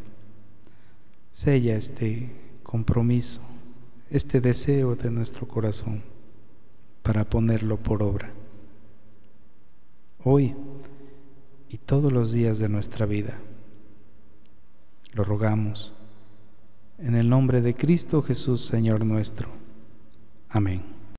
Sella 1.35 1.75
este 1.75 2.31
compromiso, 2.63 3.41
este 4.09 4.39
deseo 4.39 4.95
de 4.95 5.11
nuestro 5.11 5.45
corazón 5.45 6.01
para 7.03 7.29
ponerlo 7.29 7.75
por 7.75 8.01
obra. 8.03 8.31
Hoy 10.23 10.55
y 11.67 11.77
todos 11.77 12.13
los 12.13 12.31
días 12.31 12.59
de 12.59 12.69
nuestra 12.69 13.05
vida. 13.05 13.37
Lo 15.11 15.25
rogamos 15.25 15.91
en 16.99 17.15
el 17.15 17.27
nombre 17.27 17.59
de 17.59 17.75
Cristo 17.75 18.21
Jesús, 18.21 18.61
Señor 18.65 19.03
nuestro. 19.03 19.49
Amén. 20.47 20.94